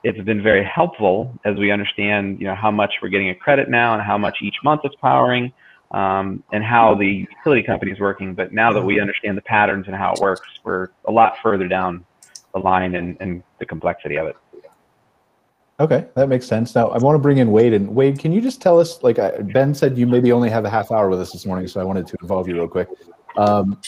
it's 0.03 0.19
been 0.21 0.43
very 0.43 0.63
helpful 0.63 1.33
as 1.45 1.57
we 1.57 1.71
understand 1.71 2.39
you 2.39 2.47
know 2.47 2.55
how 2.55 2.71
much 2.71 2.93
we're 3.01 3.09
getting 3.09 3.29
a 3.29 3.35
credit 3.35 3.69
now 3.69 3.93
and 3.93 4.03
how 4.03 4.17
much 4.17 4.37
each 4.41 4.57
month 4.63 4.81
it's 4.83 4.95
powering 5.01 5.51
um, 5.95 6.43
and 6.51 6.63
how 6.63 6.93
the 6.93 7.25
utility 7.37 7.63
company 7.63 7.91
is 7.91 7.99
working. 7.99 8.35
But 8.35 8.51
now 8.51 8.71
that 8.73 8.83
we 8.83 8.99
understand 8.99 9.37
the 9.37 9.41
patterns 9.41 9.87
and 9.87 9.95
how 9.95 10.13
it 10.13 10.19
works, 10.19 10.41
we're 10.63 10.89
a 11.05 11.11
lot 11.11 11.37
further 11.41 11.67
down 11.67 12.05
the 12.53 12.59
line 12.59 12.95
and, 12.95 13.17
and 13.21 13.41
the 13.59 13.65
complexity 13.65 14.17
of 14.17 14.27
it. 14.27 14.35
Okay, 15.79 16.05
that 16.15 16.29
makes 16.29 16.45
sense. 16.45 16.75
Now 16.75 16.89
I 16.89 16.97
want 16.97 17.15
to 17.15 17.19
bring 17.19 17.37
in 17.37 17.51
Wade. 17.51 17.73
And 17.73 17.95
Wade, 17.95 18.19
can 18.19 18.33
you 18.33 18.41
just 18.41 18.61
tell 18.61 18.79
us? 18.79 19.01
Like 19.03 19.17
Ben 19.53 19.73
said, 19.73 19.97
you 19.97 20.05
maybe 20.05 20.31
only 20.31 20.49
have 20.49 20.65
a 20.65 20.69
half 20.69 20.91
hour 20.91 21.09
with 21.09 21.19
us 21.19 21.31
this 21.31 21.45
morning, 21.45 21.67
so 21.67 21.79
I 21.79 21.83
wanted 21.85 22.07
to 22.07 22.17
involve 22.21 22.47
you 22.47 22.55
real 22.55 22.67
quick. 22.67 22.89
Um, 23.37 23.79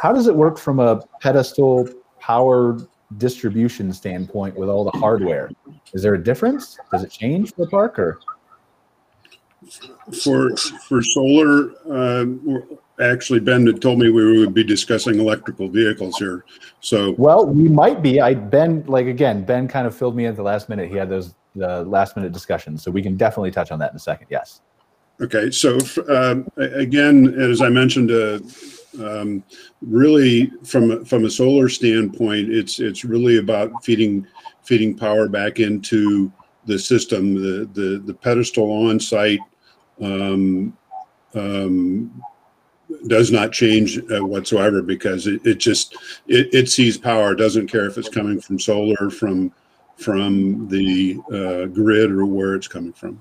how 0.00 0.12
does 0.12 0.28
it 0.28 0.34
work 0.34 0.58
from 0.58 0.78
a 0.78 1.00
pedestal 1.20 1.88
power 2.20 2.78
distribution 3.18 3.92
standpoint 3.92 4.56
with 4.56 4.68
all 4.68 4.84
the 4.84 4.96
hardware? 4.98 5.50
Is 5.92 6.02
there 6.02 6.14
a 6.14 6.22
difference? 6.22 6.78
Does 6.92 7.02
it 7.02 7.10
change 7.10 7.52
for 7.54 7.64
the 7.64 7.70
park 7.70 7.98
or? 7.98 8.20
For 10.22 10.56
for 10.88 11.02
solar, 11.02 11.72
um, 11.90 12.62
actually, 13.00 13.40
Ben 13.40 13.66
had 13.66 13.80
told 13.80 13.98
me 13.98 14.10
we 14.10 14.38
would 14.38 14.54
be 14.54 14.64
discussing 14.64 15.18
electrical 15.18 15.68
vehicles 15.68 16.16
here. 16.18 16.44
So 16.80 17.12
well, 17.18 17.46
we 17.46 17.68
might 17.68 18.02
be. 18.02 18.20
I 18.20 18.34
Ben 18.34 18.84
like 18.86 19.06
again. 19.06 19.44
Ben 19.44 19.68
kind 19.68 19.86
of 19.86 19.96
filled 19.96 20.16
me 20.16 20.24
in 20.24 20.30
at 20.30 20.36
the 20.36 20.42
last 20.42 20.68
minute. 20.68 20.90
He 20.90 20.96
had 20.96 21.08
those 21.08 21.34
the 21.54 21.82
last 21.84 22.16
minute 22.16 22.32
discussions, 22.32 22.82
so 22.82 22.90
we 22.90 23.02
can 23.02 23.16
definitely 23.16 23.50
touch 23.50 23.70
on 23.70 23.78
that 23.80 23.90
in 23.90 23.96
a 23.96 24.00
second. 24.00 24.26
Yes. 24.30 24.60
Okay, 25.20 25.50
so 25.50 25.78
um, 26.08 26.48
again, 26.56 27.38
as 27.38 27.60
I 27.60 27.68
mentioned, 27.68 28.10
uh, 28.10 28.40
um, 29.00 29.44
really 29.80 30.50
from 30.64 31.04
from 31.04 31.24
a 31.24 31.30
solar 31.30 31.68
standpoint, 31.68 32.50
it's 32.50 32.80
it's 32.80 33.04
really 33.04 33.38
about 33.38 33.84
feeding 33.84 34.26
feeding 34.62 34.96
power 34.96 35.28
back 35.28 35.60
into 35.60 36.32
the 36.66 36.78
system. 36.78 37.34
The 37.34 37.68
the 37.72 38.02
the 38.04 38.14
pedestal 38.14 38.70
on 38.88 38.98
site 38.98 39.40
um, 40.00 40.76
um, 41.34 42.22
does 43.06 43.30
not 43.30 43.52
change 43.52 43.98
uh, 43.98 44.24
whatsoever 44.24 44.82
because 44.82 45.26
it, 45.26 45.44
it 45.44 45.58
just 45.58 45.96
it, 46.26 46.52
it, 46.52 46.68
sees 46.68 46.98
power 46.98 47.34
doesn't 47.34 47.68
care 47.68 47.86
if 47.86 47.96
it's 47.96 48.08
coming 48.08 48.40
from 48.40 48.58
solar 48.58 49.10
from 49.10 49.52
from 49.96 50.68
the 50.68 51.18
uh, 51.32 51.66
grid 51.66 52.10
or 52.10 52.26
where 52.26 52.54
it's 52.54 52.68
coming 52.68 52.92
from. 52.92 53.18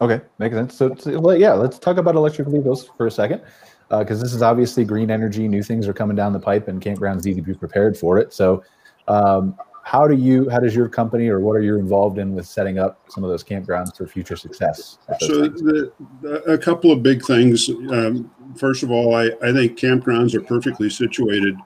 Okay 0.00 0.20
makes 0.38 0.54
sense. 0.54 0.74
So, 0.74 0.94
so 0.96 1.18
well, 1.18 1.36
yeah 1.36 1.52
let's 1.52 1.78
talk 1.78 1.96
about 1.96 2.14
electric 2.14 2.48
vehicles 2.48 2.90
for 2.96 3.06
a 3.06 3.10
second 3.10 3.42
because 3.88 4.20
uh, 4.20 4.24
this 4.24 4.34
is 4.34 4.42
obviously 4.42 4.84
green 4.84 5.10
energy 5.10 5.46
new 5.48 5.62
things 5.62 5.86
are 5.86 5.92
coming 5.92 6.16
down 6.16 6.32
the 6.32 6.40
pipe 6.40 6.68
and 6.68 6.80
campgrounds 6.80 7.24
need 7.24 7.36
to 7.36 7.42
be 7.42 7.54
prepared 7.54 7.96
for 7.96 8.18
it. 8.18 8.32
So 8.32 8.64
um, 9.08 9.56
how 9.84 10.06
do 10.06 10.14
you 10.14 10.48
how 10.48 10.60
does 10.60 10.74
your 10.74 10.88
company 10.88 11.28
or 11.28 11.40
what 11.40 11.56
are 11.56 11.62
you 11.62 11.78
involved 11.78 12.18
in 12.18 12.34
with 12.34 12.46
setting 12.46 12.78
up 12.78 13.00
some 13.08 13.24
of 13.24 13.30
those 13.30 13.42
campgrounds 13.42 13.96
for 13.96 14.06
future 14.06 14.36
success 14.36 14.98
so 15.20 15.42
the, 15.48 15.92
the, 16.20 16.42
a 16.44 16.56
couple 16.56 16.92
of 16.92 17.02
big 17.02 17.24
things 17.24 17.68
um, 17.90 18.30
first 18.56 18.82
of 18.82 18.90
all 18.90 19.14
I, 19.14 19.30
I 19.42 19.52
think 19.52 19.78
campgrounds 19.78 20.34
are 20.34 20.40
perfectly 20.40 20.90
situated. 20.90 21.56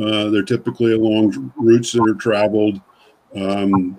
Uh, 0.00 0.30
they're 0.30 0.42
typically 0.42 0.92
along 0.92 1.52
routes 1.56 1.92
that 1.92 2.02
are 2.02 2.14
traveled. 2.14 2.80
Um, 3.34 3.98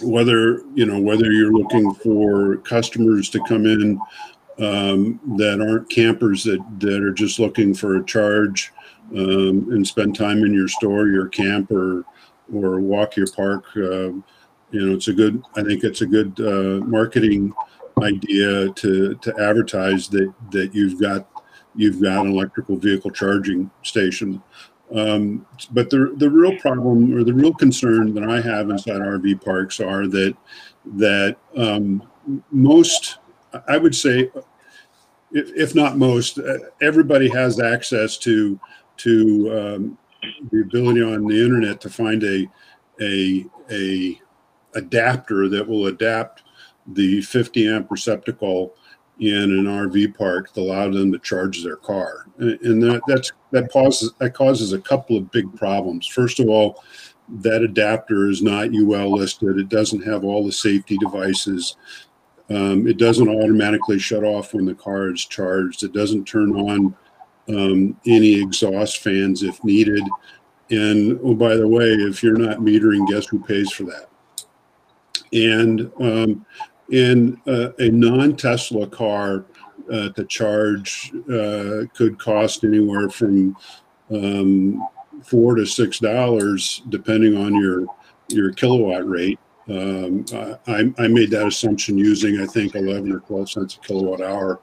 whether 0.00 0.62
you 0.74 0.86
know 0.86 1.00
whether 1.00 1.30
you're 1.30 1.52
looking 1.52 1.94
for 1.94 2.56
customers 2.58 3.28
to 3.30 3.40
come 3.46 3.66
in 3.66 4.00
um, 4.58 5.20
that 5.36 5.60
aren't 5.60 5.88
campers 5.90 6.42
that 6.44 6.60
that 6.80 7.02
are 7.02 7.12
just 7.12 7.38
looking 7.38 7.74
for 7.74 7.96
a 7.96 8.04
charge 8.04 8.72
um, 9.12 9.68
and 9.70 9.86
spend 9.86 10.16
time 10.16 10.44
in 10.44 10.52
your 10.52 10.68
store 10.68 11.06
your 11.08 11.28
camp 11.28 11.70
or 11.70 12.04
or 12.52 12.80
walk 12.80 13.16
your 13.16 13.26
park. 13.28 13.64
Uh, 13.76 14.12
you 14.70 14.86
know, 14.86 14.94
it's 14.94 15.08
a 15.08 15.12
good. 15.12 15.42
I 15.54 15.62
think 15.62 15.84
it's 15.84 16.00
a 16.00 16.06
good 16.06 16.38
uh, 16.40 16.84
marketing 16.86 17.52
idea 18.02 18.70
to 18.70 19.14
to 19.14 19.34
advertise 19.40 20.08
that 20.08 20.32
that 20.50 20.74
you've 20.74 21.00
got 21.00 21.28
you've 21.74 22.00
got 22.02 22.24
an 22.24 22.32
electrical 22.32 22.76
vehicle 22.76 23.10
charging 23.10 23.70
station. 23.82 24.42
Um, 24.94 25.46
but 25.70 25.90
the 25.90 26.14
the 26.16 26.30
real 26.30 26.58
problem 26.58 27.14
or 27.16 27.24
the 27.24 27.32
real 27.34 27.54
concern 27.54 28.14
that 28.14 28.24
I 28.24 28.40
have 28.40 28.70
inside 28.70 29.00
RV 29.00 29.44
parks 29.44 29.80
are 29.80 30.06
that 30.08 30.36
that 30.84 31.36
um, 31.56 32.02
most 32.50 33.18
I 33.68 33.76
would 33.76 33.94
say, 33.94 34.30
if, 35.32 35.50
if 35.54 35.74
not 35.74 35.98
most, 35.98 36.38
uh, 36.38 36.58
everybody 36.80 37.28
has 37.28 37.60
access 37.60 38.16
to 38.18 38.58
to 38.98 39.58
um, 39.58 39.98
the 40.50 40.60
ability 40.60 41.02
on 41.02 41.26
the 41.26 41.42
internet 41.42 41.80
to 41.80 41.90
find 41.90 42.22
a 42.24 42.48
a 43.00 43.44
a 43.70 44.20
adapter 44.74 45.48
that 45.48 45.66
will 45.66 45.86
adapt 45.86 46.42
the 46.86 47.20
50 47.22 47.68
amp 47.68 47.90
receptacle 47.90 48.74
in 49.20 49.34
an 49.34 49.66
RV 49.66 50.16
park 50.16 50.52
to 50.52 50.60
allow 50.60 50.90
them 50.90 51.12
to 51.12 51.18
charge 51.18 51.62
their 51.62 51.76
car, 51.76 52.26
and, 52.38 52.82
that 52.82 53.02
that's 53.06 53.32
that 53.50 53.70
causes 53.70 54.12
that 54.18 54.34
causes 54.34 54.72
a 54.72 54.80
couple 54.80 55.16
of 55.16 55.30
big 55.30 55.54
problems. 55.56 56.06
First 56.06 56.40
of 56.40 56.48
all, 56.48 56.82
that 57.28 57.62
adapter 57.62 58.28
is 58.28 58.42
not 58.42 58.74
UL 58.74 59.12
listed. 59.12 59.58
It 59.58 59.68
doesn't 59.68 60.02
have 60.02 60.24
all 60.24 60.44
the 60.44 60.52
safety 60.52 60.96
devices. 60.98 61.76
Um, 62.50 62.86
it 62.86 62.98
doesn't 62.98 63.28
automatically 63.28 63.98
shut 63.98 64.24
off 64.24 64.54
when 64.54 64.64
the 64.64 64.74
car 64.74 65.08
is 65.08 65.24
charged. 65.24 65.84
It 65.84 65.92
doesn't 65.92 66.24
turn 66.24 66.52
on 66.52 66.94
um, 67.48 67.98
any 68.06 68.40
exhaust 68.40 68.98
fans 68.98 69.42
if 69.42 69.62
needed. 69.64 70.02
And 70.70 71.18
oh, 71.22 71.34
by 71.34 71.56
the 71.56 71.68
way, 71.68 71.86
if 71.86 72.22
you're 72.22 72.38
not 72.38 72.58
metering, 72.58 73.08
guess 73.08 73.26
who 73.26 73.40
pays 73.40 73.70
for 73.72 73.84
that? 73.84 74.08
And 75.32 75.90
um, 76.00 76.46
in 76.90 77.40
uh, 77.46 77.72
a 77.78 77.90
non-Tesla 77.90 78.86
car 78.88 79.44
uh, 79.92 80.10
to 80.10 80.24
charge 80.24 81.12
uh, 81.32 81.84
could 81.94 82.18
cost 82.18 82.64
anywhere 82.64 83.08
from 83.08 83.56
um, 84.10 84.86
four 85.24 85.54
to 85.54 85.66
six 85.66 85.98
dollars, 85.98 86.82
depending 86.88 87.36
on 87.36 87.54
your 87.54 87.86
your 88.28 88.52
kilowatt 88.52 89.06
rate. 89.08 89.38
Um, 89.68 90.24
I, 90.66 90.92
I 90.98 91.08
made 91.08 91.30
that 91.30 91.46
assumption 91.46 91.96
using, 91.96 92.40
I 92.40 92.46
think, 92.46 92.74
11 92.74 93.12
or 93.12 93.20
12 93.20 93.50
cents 93.50 93.76
a 93.76 93.86
kilowatt 93.86 94.20
hour. 94.20 94.60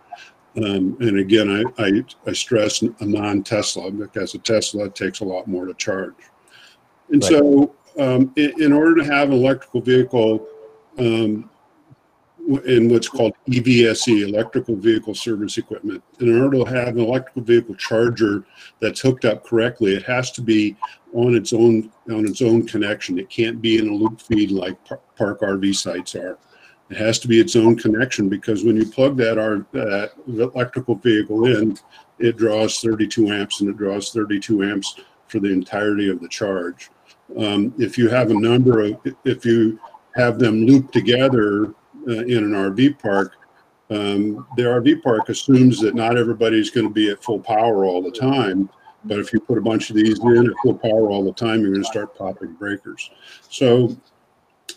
Um, 0.63 0.97
and 0.99 1.19
again, 1.19 1.49
I, 1.77 1.83
I, 1.83 2.03
I 2.27 2.33
stress 2.33 2.81
a 2.81 3.05
non-Tesla 3.05 3.91
because 3.91 4.33
a 4.35 4.39
Tesla 4.39 4.89
takes 4.89 5.21
a 5.21 5.25
lot 5.25 5.47
more 5.47 5.65
to 5.65 5.73
charge. 5.75 6.15
And 7.11 7.23
Right. 7.23 7.31
so, 7.31 7.75
um, 7.97 8.33
in, 8.35 8.61
in 8.61 8.73
order 8.73 8.95
to 8.95 9.03
have 9.05 9.29
an 9.29 9.35
electrical 9.35 9.81
vehicle, 9.81 10.47
um, 10.97 11.49
in 12.65 12.89
what's 12.89 13.07
called 13.07 13.33
EVSE, 13.47 14.27
Electrical 14.27 14.75
Vehicle 14.75 15.13
Service 15.13 15.57
Equipment, 15.57 16.03
in 16.19 16.41
order 16.41 16.57
to 16.57 16.65
have 16.65 16.89
an 16.89 16.99
electrical 16.99 17.43
vehicle 17.43 17.75
charger 17.75 18.43
that's 18.79 19.01
hooked 19.01 19.23
up 19.23 19.43
correctly, 19.43 19.93
it 19.95 20.03
has 20.03 20.31
to 20.31 20.41
be 20.41 20.75
on 21.13 21.35
its 21.35 21.53
own 21.53 21.91
on 22.09 22.25
its 22.25 22.41
own 22.41 22.65
connection. 22.65 23.19
It 23.19 23.29
can't 23.29 23.61
be 23.61 23.77
in 23.77 23.87
a 23.87 23.93
loop 23.93 24.19
feed 24.19 24.49
like 24.51 24.83
par- 24.83 25.01
park 25.15 25.41
RV 25.41 25.75
sites 25.75 26.15
are. 26.15 26.39
It 26.89 26.97
has 26.97 27.19
to 27.19 27.27
be 27.27 27.39
its 27.39 27.55
own 27.55 27.77
connection 27.77 28.29
because 28.29 28.63
when 28.63 28.75
you 28.75 28.85
plug 28.85 29.15
that 29.17 29.37
R, 29.37 29.65
that 29.73 30.13
electrical 30.27 30.95
vehicle 30.95 31.45
in, 31.45 31.77
it 32.17 32.37
draws 32.37 32.79
32 32.79 33.29
amps 33.29 33.61
and 33.61 33.69
it 33.69 33.77
draws 33.77 34.11
32 34.11 34.63
amps 34.63 34.95
for 35.27 35.39
the 35.39 35.51
entirety 35.51 36.09
of 36.09 36.19
the 36.19 36.27
charge. 36.27 36.89
Um, 37.37 37.73
if 37.77 37.97
you 37.97 38.09
have 38.09 38.31
a 38.31 38.39
number 38.39 38.81
of, 38.81 38.97
if 39.23 39.45
you 39.45 39.79
have 40.15 40.39
them 40.39 40.65
looped 40.65 40.91
together 40.91 41.67
uh, 42.07 42.23
in 42.25 42.37
an 42.39 42.51
RV 42.51 42.99
park, 42.99 43.33
um, 43.91 44.47
the 44.55 44.63
RV 44.63 45.03
park 45.03 45.29
assumes 45.29 45.79
that 45.81 45.95
not 45.95 46.17
everybody's 46.17 46.69
going 46.69 46.87
to 46.87 46.93
be 46.93 47.09
at 47.09 47.23
full 47.23 47.39
power 47.39 47.85
all 47.85 48.01
the 48.01 48.11
time. 48.11 48.69
But 49.05 49.19
if 49.19 49.31
you 49.31 49.39
put 49.39 49.57
a 49.57 49.61
bunch 49.61 49.89
of 49.89 49.95
these 49.95 50.19
in 50.19 50.47
at 50.47 50.53
full 50.61 50.75
power 50.75 51.09
all 51.09 51.23
the 51.23 51.33
time, 51.33 51.61
you're 51.61 51.71
going 51.71 51.83
to 51.83 51.89
start 51.89 52.17
popping 52.17 52.53
breakers. 52.53 53.09
So 53.47 53.95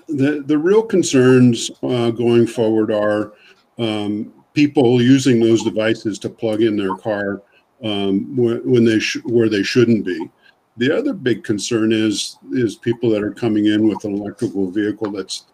the 0.09 0.43
the 0.47 0.59
real 0.59 0.83
concerns 0.83 1.71
uh, 1.83 2.11
going 2.11 2.47
forward 2.47 2.93
are 2.93 3.33
um, 3.79 4.33
people 4.55 5.01
using 5.01 5.41
those 5.41 5.63
devices 5.63 6.19
to 6.21 6.29
plug 6.29 6.63
in 6.63 6.77
their 6.77 6.95
car 6.97 7.43
um, 7.85 8.37
when, 8.37 8.85
they 8.85 9.01
where 9.25 9.49
they 9.49 9.63
shouldn't 9.63 10.05
be. 10.05 10.31
The 10.77 10.97
other 10.97 11.13
big 11.13 11.45
concern 11.45 11.93
is 11.93 12.39
is 12.53 12.77
people 12.77 13.11
that 13.11 13.23
are 13.23 13.35
coming 13.35 13.67
in 13.67 13.89
with 13.89 14.05
an 14.05 14.15
electrical 14.15 14.71
vehicle 14.71 15.11
that's 15.11 15.47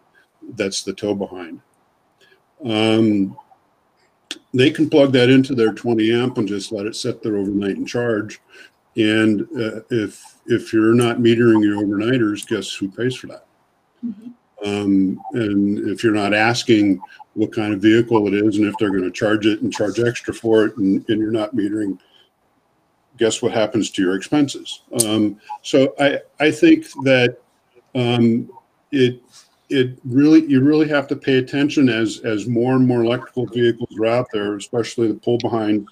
that's 0.55 0.83
the 0.83 0.93
tow 0.93 1.13
behind. 1.15 1.61
Um, 2.65 3.37
they 4.53 4.69
can 4.69 4.89
plug 4.89 5.11
that 5.13 5.29
into 5.29 5.55
their 5.55 5.73
20 5.73 6.11
amp 6.11 6.37
and 6.37 6.47
just 6.47 6.71
let 6.71 6.85
it 6.85 6.95
sit 6.95 7.21
there 7.21 7.37
overnight 7.37 7.77
and 7.77 7.87
charge. 7.87 8.41
And 8.95 9.41
uh, 9.57 9.81
if 9.89 10.21
if 10.47 10.73
you're 10.73 10.95
not 10.95 11.17
metering 11.17 11.63
your 11.63 11.83
overnighters, 11.83 12.47
guess 12.47 12.73
who 12.73 12.89
pays 12.89 13.15
for 13.15 13.27
that? 13.27 13.45
Um, 14.65 15.21
and 15.33 15.89
if 15.89 16.03
you're 16.03 16.13
not 16.13 16.33
asking 16.33 17.01
what 17.33 17.53
kind 17.53 17.73
of 17.73 17.81
vehicle 17.81 18.27
it 18.27 18.33
is 18.33 18.57
and 18.57 18.65
if 18.65 18.75
they're 18.77 18.89
going 18.89 19.03
to 19.03 19.11
charge 19.11 19.45
it 19.45 19.61
and 19.61 19.71
charge 19.71 19.99
extra 19.99 20.33
for 20.33 20.65
it 20.65 20.77
and, 20.77 21.07
and 21.09 21.19
you're 21.21 21.31
not 21.31 21.55
metering, 21.55 21.97
guess 23.17 23.41
what 23.41 23.51
happens 23.51 23.89
to 23.91 24.01
your 24.01 24.15
expenses? 24.15 24.81
Um, 25.05 25.39
so 25.61 25.93
I, 25.99 26.19
I 26.39 26.51
think 26.51 26.85
that 27.03 27.37
um, 27.95 28.49
it 28.91 29.21
it 29.69 29.99
really 30.03 30.45
you 30.45 30.61
really 30.61 30.87
have 30.87 31.07
to 31.07 31.15
pay 31.15 31.37
attention 31.37 31.89
as 31.89 32.19
as 32.23 32.47
more 32.47 32.75
and 32.75 32.87
more 32.87 33.03
electrical 33.03 33.45
vehicles 33.45 33.89
are 33.99 34.07
out 34.07 34.27
there, 34.33 34.55
especially 34.55 35.07
the 35.07 35.13
pull 35.13 35.37
behind, 35.37 35.87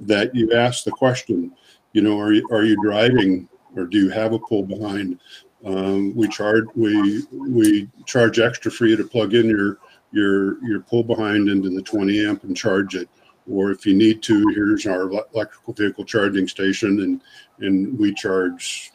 that 0.00 0.34
you 0.34 0.52
ask 0.52 0.84
the 0.84 0.90
question, 0.90 1.52
you 1.92 2.02
know, 2.02 2.18
are 2.18 2.32
you 2.32 2.46
are 2.50 2.64
you 2.64 2.76
driving 2.82 3.48
or 3.76 3.84
do 3.84 3.98
you 3.98 4.10
have 4.10 4.32
a 4.32 4.38
pull 4.38 4.62
behind? 4.62 5.20
Um, 5.64 6.14
we 6.14 6.28
charge 6.28 6.66
we 6.74 7.24
we 7.32 7.88
charge 8.06 8.38
extra 8.38 8.70
for 8.70 8.86
you 8.86 8.96
to 8.96 9.04
plug 9.04 9.34
in 9.34 9.48
your 9.48 9.78
your 10.12 10.62
your 10.64 10.80
pull 10.80 11.02
behind 11.02 11.48
into 11.48 11.70
the 11.70 11.82
20 11.82 12.26
amp 12.26 12.44
and 12.44 12.56
charge 12.56 12.94
it. 12.94 13.08
Or 13.50 13.70
if 13.70 13.84
you 13.84 13.94
need 13.94 14.22
to, 14.22 14.48
here's 14.54 14.86
our 14.86 15.02
electrical 15.02 15.74
vehicle 15.74 16.04
charging 16.04 16.48
station, 16.48 17.00
and 17.00 17.20
and 17.60 17.98
we 17.98 18.14
charge 18.14 18.92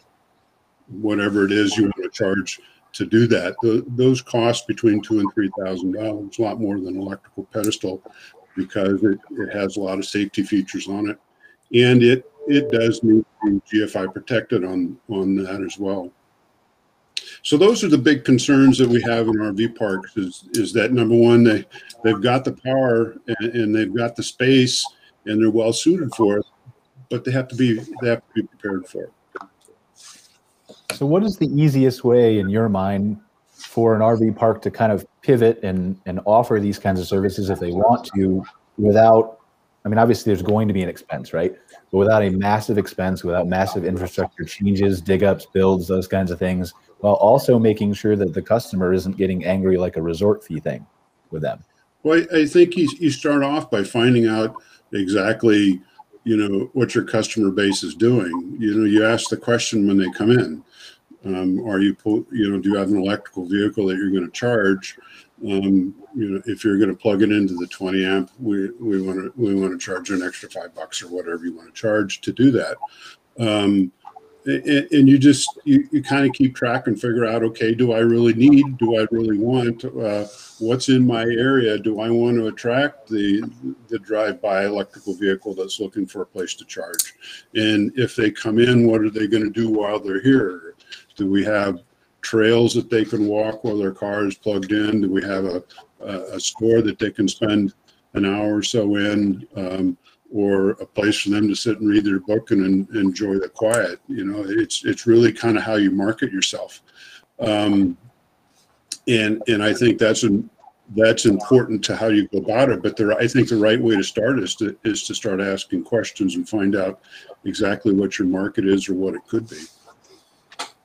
whatever 0.88 1.46
it 1.46 1.52
is 1.52 1.78
you 1.78 1.84
want 1.84 1.96
to 1.98 2.10
charge 2.10 2.60
to 2.94 3.06
do 3.06 3.28
that. 3.28 3.56
Tho- 3.62 3.84
those 3.88 4.22
cost 4.22 4.68
between 4.68 5.02
two 5.02 5.20
and 5.20 5.32
three 5.34 5.52
thousand 5.60 5.94
dollars, 5.94 6.40
a 6.40 6.42
lot 6.42 6.60
more 6.60 6.80
than 6.80 6.96
an 6.96 7.02
electrical 7.02 7.46
pedestal, 7.54 8.02
because 8.56 9.04
it, 9.04 9.20
it 9.32 9.54
has 9.54 9.78
a 9.78 9.82
lot 9.82 10.00
of 10.00 10.06
safety 10.06 10.44
features 10.44 10.88
on 10.88 11.10
it, 11.10 11.20
and 11.74 12.02
it 12.02 12.26
it 12.48 12.72
does 12.72 13.04
need 13.04 13.24
to 13.44 13.62
be 13.62 13.80
GFI 13.80 14.12
protected 14.14 14.64
on 14.64 14.98
on 15.10 15.36
that 15.36 15.62
as 15.62 15.78
well. 15.78 16.12
So 17.50 17.58
those 17.58 17.84
are 17.84 17.88
the 17.88 17.98
big 17.98 18.26
concerns 18.26 18.78
that 18.78 18.88
we 18.88 19.02
have 19.02 19.28
in 19.28 19.34
RV 19.34 19.76
parks. 19.76 20.16
Is 20.16 20.48
is 20.54 20.72
that 20.74 20.92
number 20.92 21.16
one 21.16 21.44
they 21.44 21.66
they've 22.04 22.22
got 22.22 22.46
the 22.46 22.52
power 22.52 23.18
and, 23.26 23.56
and 23.56 23.76
they've 23.76 23.92
got 23.92 24.16
the 24.16 24.22
space 24.22 24.86
and 25.26 25.42
they're 25.42 25.50
well 25.50 25.74
suited 25.74 26.14
for 26.14 26.38
it, 26.38 26.46
but 27.10 27.26
they 27.26 27.32
have 27.32 27.48
to 27.48 27.56
be 27.56 27.80
they 28.02 28.10
have 28.10 28.20
to 28.20 28.34
be 28.36 28.44
prepared 28.44 28.86
for 28.86 29.06
it. 29.06 29.14
So, 30.92 31.08
what 31.08 31.24
is 31.24 31.38
the 31.38 31.48
easiest 31.48 32.04
way 32.04 32.38
in 32.38 32.50
your 32.50 32.70
mind 32.70 33.20
for 33.48 33.96
an 33.96 34.02
RV 34.02 34.36
park 34.36 34.62
to 34.62 34.70
kind 34.70 34.92
of 34.92 35.04
pivot 35.24 35.60
and 35.64 36.00
and 36.06 36.20
offer 36.28 36.60
these 36.60 36.78
kinds 36.78 37.00
of 37.00 37.08
services 37.08 37.50
if 37.50 37.60
they 37.60 37.72
want 37.72 38.12
to, 38.14 38.46
without? 38.78 39.39
I 39.86 39.90
mean, 39.90 39.98
obviously, 39.98 40.32
there's 40.32 40.42
going 40.42 40.68
to 40.68 40.74
be 40.74 40.84
an 40.84 40.90
expense, 40.90 41.34
right? 41.34 41.56
But 41.92 41.98
without 41.98 42.22
a 42.22 42.30
massive 42.30 42.78
expense, 42.78 43.24
without 43.24 43.48
massive 43.48 43.86
infrastructure 43.86 44.44
changes, 44.44 45.02
dig 45.02 45.24
ups, 45.24 45.46
builds, 45.46 45.88
those 45.88 46.08
kinds 46.08 46.32
of 46.32 46.40
things, 46.40 46.74
while 47.00 47.14
also 47.14 47.58
making 47.58 47.94
sure 47.94 48.16
that 48.16 48.34
the 48.34 48.42
customer 48.42 48.94
isn't 48.94 49.18
getting 49.18 49.46
angry 49.46 49.78
like 49.78 49.96
a 49.96 50.02
resort 50.02 50.44
fee 50.44 50.60
thing 50.60 50.86
with 51.32 51.42
them. 51.42 51.64
Well, 52.04 52.26
I 52.34 52.46
think 52.46 52.76
you, 52.76 52.90
you 53.00 53.10
start 53.10 53.44
off 53.44 53.72
by 53.72 53.84
finding 53.84 54.28
out 54.28 54.56
exactly, 54.94 55.82
you 56.24 56.38
know, 56.38 56.70
what 56.74 56.94
your 56.94 57.06
customer 57.06 57.52
base 57.52 57.84
is 57.84 57.96
doing. 57.96 58.58
You 58.60 58.76
know, 58.76 58.86
you 58.86 59.06
ask 59.06 59.30
the 59.30 59.38
question 59.38 59.88
when 59.88 59.98
they 59.98 60.10
come 60.12 60.32
in. 60.32 60.64
Um, 61.26 61.68
are 61.68 61.80
you, 61.80 61.96
you 62.32 62.50
know, 62.50 62.60
do 62.60 62.70
you 62.70 62.76
have 62.76 62.90
an 62.90 62.98
electrical 62.98 63.46
vehicle 63.46 63.88
that 63.88 63.98
you're 63.98 64.12
going 64.12 64.26
to 64.26 64.32
charge? 64.32 64.98
Um, 65.44 65.96
you 66.16 66.30
know, 66.30 66.42
if 66.46 66.64
you're 66.64 66.78
going 66.78 66.90
to 66.90 66.96
plug 66.96 67.22
it 67.22 67.32
into 67.32 67.56
the 67.56 67.68
20 67.68 68.06
amp, 68.06 68.32
we, 68.40 68.72
we 68.72 69.02
want 69.02 69.20
to, 69.20 69.34
we 69.36 69.56
want 69.56 69.72
to 69.72 69.84
charge 69.84 70.10
an 70.10 70.22
extra 70.22 70.50
five 70.50 70.76
bucks 70.76 71.02
or 71.02 71.08
whatever 71.08 71.46
you 71.46 71.56
want 71.56 71.74
to 71.74 71.80
charge 71.80 72.22
to 72.22 72.34
do 72.34 72.52
that. 72.52 72.78
Um, 73.40 73.92
and, 74.46 74.88
and 74.92 75.10
you 75.10 75.18
just, 75.18 75.48
you, 75.66 75.88
you 75.92 76.02
kind 76.02 76.26
of 76.26 76.34
keep 76.34 76.56
track 76.56 76.88
and 76.88 77.00
figure 77.00 77.26
out, 77.26 77.44
okay, 77.44 77.74
do 77.74 77.94
I 77.94 78.00
really 78.00 78.34
need, 78.34 78.78
do 78.78 79.00
I 79.00 79.08
really 79.12 79.38
want, 79.38 79.86
uh, 79.86 80.26
what's 80.60 80.90
in 80.90 81.06
my 81.06 81.24
area? 81.24 81.78
Do 81.78 82.00
I 82.00 82.10
want 82.10 82.38
to 82.38 82.48
attract 82.48 83.08
the 83.08 83.44
the 83.88 84.00
drive-by 84.00 84.66
electrical 84.66 85.14
vehicle 85.14 85.54
that's 85.54 85.80
looking 85.80 86.06
for 86.06 86.22
a 86.22 86.26
place 86.26 86.54
to 86.56 86.66
charge? 86.66 87.16
And 87.56 87.92
if 87.98 88.16
they 88.16 88.32
come 88.32 88.60
in, 88.60 88.88
what 88.88 89.02
are 89.02 89.10
they 89.10 89.28
going 89.28 89.44
to 89.44 89.50
do 89.50 89.70
while 89.70 90.00
they're 90.00 90.22
here? 90.22 90.76
Do 91.16 91.30
we 91.30 91.44
have 91.46 91.82
trails 92.22 92.74
that 92.74 92.90
they 92.90 93.06
can 93.06 93.28
walk 93.28 93.64
while 93.64 93.78
their 93.78 93.92
car 93.92 94.26
is 94.26 94.38
plugged 94.38 94.72
in? 94.72 95.02
Do 95.02 95.10
we 95.10 95.24
have 95.24 95.46
a 95.46 95.64
a, 96.02 96.40
store 96.40 96.82
that 96.82 96.98
they 96.98 97.12
can 97.12 97.28
spend 97.28 97.74
an 98.14 98.26
hour 98.26 98.58
or 98.58 98.64
so 98.64 98.96
in? 98.96 99.48
Um, 99.56 99.98
or 100.32 100.72
a 100.72 100.86
place 100.86 101.22
for 101.22 101.30
them 101.30 101.48
to 101.48 101.56
sit 101.56 101.80
and 101.80 101.90
read 101.90 102.06
their 102.06 102.20
book 102.20 102.52
and, 102.52 102.64
en- 102.64 102.98
enjoy 103.00 103.40
the 103.40 103.50
quiet. 103.50 104.00
You 104.08 104.26
know, 104.26 104.44
it's 104.46 104.86
it's 104.86 105.08
really 105.08 105.34
kind 105.34 105.58
of 105.58 105.64
how 105.64 105.76
you 105.76 105.90
market 105.90 106.32
yourself. 106.32 106.84
Um, 107.40 107.98
and 109.08 109.42
and 109.48 109.64
I 109.64 109.74
think 109.74 109.98
that's 109.98 110.22
an, 110.22 110.48
that's 110.96 111.26
important 111.26 111.84
to 111.86 111.96
how 111.96 112.08
you 112.08 112.28
go 112.28 112.40
about 112.40 112.70
it. 112.70 112.84
But 112.84 112.96
the, 112.96 113.16
I 113.20 113.28
think 113.28 113.50
the 113.50 113.58
right 113.58 113.82
way 113.82 113.96
to 113.96 114.04
start 114.04 114.40
is 114.40 114.56
to 114.58 114.78
is 114.84 115.04
to 115.08 115.16
start 115.16 115.42
asking 115.42 115.84
questions 115.84 116.36
and 116.36 116.48
find 116.48 116.76
out 116.76 117.02
exactly 117.46 117.94
what 117.94 118.20
your 118.20 118.28
market 118.28 118.68
is 118.68 118.88
or 118.88 118.94
what 118.94 119.16
it 119.16 119.26
could 119.28 119.50
be 119.50 119.62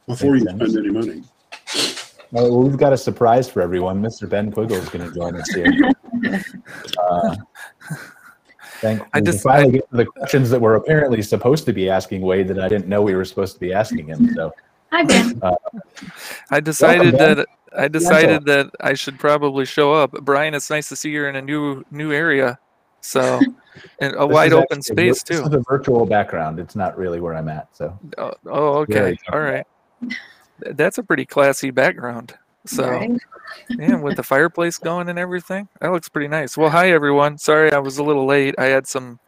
before 0.07 0.37
you 0.37 0.45
sense. 0.45 0.57
spend 0.73 0.77
any 0.79 0.91
money. 0.91 1.23
Well, 2.33 2.63
we've 2.63 2.77
got 2.77 2.93
a 2.93 2.97
surprise 2.97 3.49
for 3.49 3.63
everyone. 3.63 4.03
Mr. 4.03 4.29
Ben 4.29 4.51
Quiggle 4.51 4.73
is 4.77 4.89
going 4.89 5.09
to 5.09 5.15
join 5.15 5.37
us 5.37 5.49
here. 5.51 5.73
Uh, 6.99 7.37
thank 8.81 9.01
I 9.01 9.05
we 9.05 9.11
can 9.21 9.25
just- 9.27 9.43
finally 9.43 9.73
get 9.73 9.91
to 9.91 9.97
the 9.97 10.07
questions 10.07 10.49
that 10.51 10.61
we're 10.61 10.77
apparently 10.77 11.21
supposed 11.23 11.67
to 11.67 11.73
be 11.73 11.91
asking 11.91 12.23
Wade 12.23 12.49
that 12.49 12.59
I 12.59 12.69
didn't 12.69 12.89
know 12.89 13.03
we 13.03 13.15
were 13.15 13.25
supposed 13.25 13.55
to 13.55 13.61
be 13.61 13.73
asking 13.73 14.07
him. 14.09 14.33
So, 14.35 14.53
Hi, 14.93 15.03
Ben. 15.05 15.41
I 16.51 16.61
decided 16.61 17.17
Ben. 17.19 17.37
that 17.39 17.47
I 17.77 17.89
decided 17.89 18.45
that 18.47 18.71
I 18.81 18.95
should 18.95 19.19
probably 19.19 19.65
show 19.67 19.93
up. 19.93 20.13
Brian, 20.23 20.55
it's 20.55 20.71
nice 20.71 20.89
to 20.91 20.97
see 20.97 21.11
you're 21.11 21.29
in 21.29 21.37
a 21.37 21.43
new 21.43 21.85
new 21.91 22.13
area. 22.13 22.59
So, 23.01 23.41
and 23.99 24.15
a 24.15 24.21
this 24.27 24.29
wide 24.35 24.53
open 24.53 24.79
actually 24.79 25.09
a- 25.11 25.15
space 25.15 25.23
This 25.25 25.41
too. 25.41 25.47
is 25.47 25.53
a 25.53 25.59
virtual 25.69 26.07
background. 26.07 26.59
It's 26.61 26.77
not 26.77 26.97
really 26.97 27.21
where 27.21 27.35
I'm 27.35 27.49
at. 27.49 27.69
So, 27.77 27.99
Oh, 28.19 28.33
oh, 28.47 28.75
okay. 28.79 29.17
All 29.33 29.41
right. 29.41 29.67
Th- 30.11 30.77
That's 30.77 30.99
a 30.99 31.03
pretty 31.03 31.27
classy 31.27 31.71
background. 31.71 32.35
So, 32.67 32.89
Right. 32.89 33.11
yeah, 33.71 33.97
with 33.97 34.17
the 34.17 34.23
fireplace 34.35 34.79
going 34.79 35.09
and 35.09 35.19
everything, 35.19 35.69
that 35.81 35.93
looks 35.93 36.09
pretty 36.09 36.29
nice. 36.29 36.57
Well, 36.57 36.71
hi 36.71 36.91
everyone. 36.93 37.37
Sorry 37.39 37.73
I 37.73 37.79
was 37.79 37.99
a 37.99 38.03
little 38.03 38.25
late. 38.27 38.55
I 38.59 38.67
had 38.67 38.87
some 38.87 39.19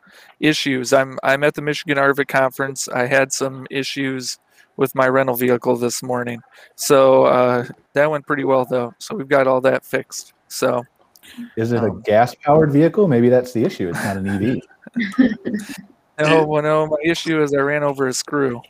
issues. 0.41 0.93
I'm 0.93 1.19
I'm 1.23 1.45
at 1.45 1.55
the 1.55 1.62
Michigan 1.62 1.99
ARVIC 1.99 2.29
conference. 2.29 2.89
I 2.89 3.07
had 3.07 3.33
some 3.33 3.67
issues 3.71 4.39
with 4.79 4.95
my 4.95 5.09
rental 5.09 5.35
vehicle 5.35 5.77
this 5.77 6.03
morning. 6.03 6.41
So 6.77 7.25
uh, 7.25 7.67
that 7.95 8.11
went 8.11 8.27
pretty 8.27 8.45
well 8.45 8.65
though. 8.65 8.95
So 8.99 9.15
we've 9.17 9.29
got 9.29 9.47
all 9.47 9.61
that 9.62 9.85
fixed. 9.85 10.33
So 10.49 10.85
Is 11.57 11.73
it 11.73 11.83
a 11.83 11.91
Um, 11.91 12.03
gas 12.07 12.35
powered 12.35 12.73
vehicle? 12.73 13.09
Maybe 13.09 13.29
that's 13.29 13.53
the 13.53 13.65
issue. 13.65 13.89
It's 13.91 14.03
not 14.03 14.17
an 14.17 14.43
E 14.43 14.62
EV. 15.19 15.33
no, 16.21 16.45
well, 16.47 16.62
no, 16.62 16.87
my 16.87 16.97
issue 17.05 17.43
is 17.43 17.53
I 17.53 17.59
ran 17.59 17.83
over 17.83 18.07
a 18.07 18.12
screw, 18.15 18.62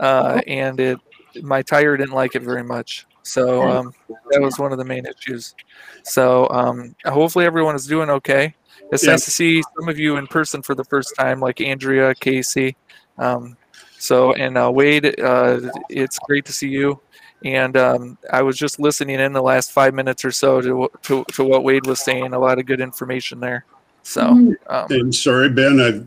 uh, 0.00 0.40
and 0.46 0.78
it 0.80 0.98
my 1.42 1.62
tire 1.62 1.96
didn't 1.96 2.14
like 2.14 2.34
it 2.34 2.42
very 2.42 2.62
much. 2.64 3.06
So 3.22 3.62
um, 3.62 3.94
that 4.30 4.40
was 4.40 4.58
one 4.58 4.72
of 4.72 4.78
the 4.78 4.84
main 4.84 5.04
issues. 5.06 5.54
So 6.02 6.48
um, 6.50 6.94
hopefully 7.04 7.46
everyone 7.46 7.76
is 7.76 7.86
doing 7.86 8.10
okay. 8.10 8.54
It's 8.90 9.04
Yeah. 9.04 9.10
nice 9.12 9.24
to 9.26 9.30
see 9.30 9.62
some 9.78 9.88
of 9.88 9.98
you 9.98 10.16
in 10.16 10.26
person 10.26 10.60
for 10.62 10.74
the 10.74 10.84
first 10.84 11.14
time, 11.16 11.40
like 11.40 11.60
Andrea, 11.60 12.14
Casey. 12.16 12.76
Um, 13.18 13.56
so 13.98 14.32
and 14.34 14.58
uh, 14.58 14.70
Wade, 14.74 15.18
uh, 15.20 15.60
it's 15.88 16.18
great 16.20 16.44
to 16.46 16.52
see 16.52 16.68
you. 16.68 17.00
And 17.44 17.76
um, 17.76 18.18
I 18.32 18.42
was 18.42 18.56
just 18.56 18.78
listening 18.78 19.18
in 19.18 19.32
the 19.32 19.42
last 19.42 19.72
five 19.72 19.94
minutes 19.94 20.24
or 20.24 20.30
so 20.32 20.60
to, 20.60 20.88
to 21.02 21.24
to 21.32 21.44
what 21.44 21.64
Wade 21.64 21.86
was 21.86 22.00
saying. 22.00 22.34
A 22.34 22.38
lot 22.38 22.58
of 22.58 22.66
good 22.66 22.80
information 22.80 23.40
there. 23.40 23.64
So 24.04 24.22
Mhm. 24.22 24.56
um, 24.68 24.86
And 24.90 25.14
sorry, 25.14 25.48
Ben, 25.48 25.80
I've, 25.80 26.06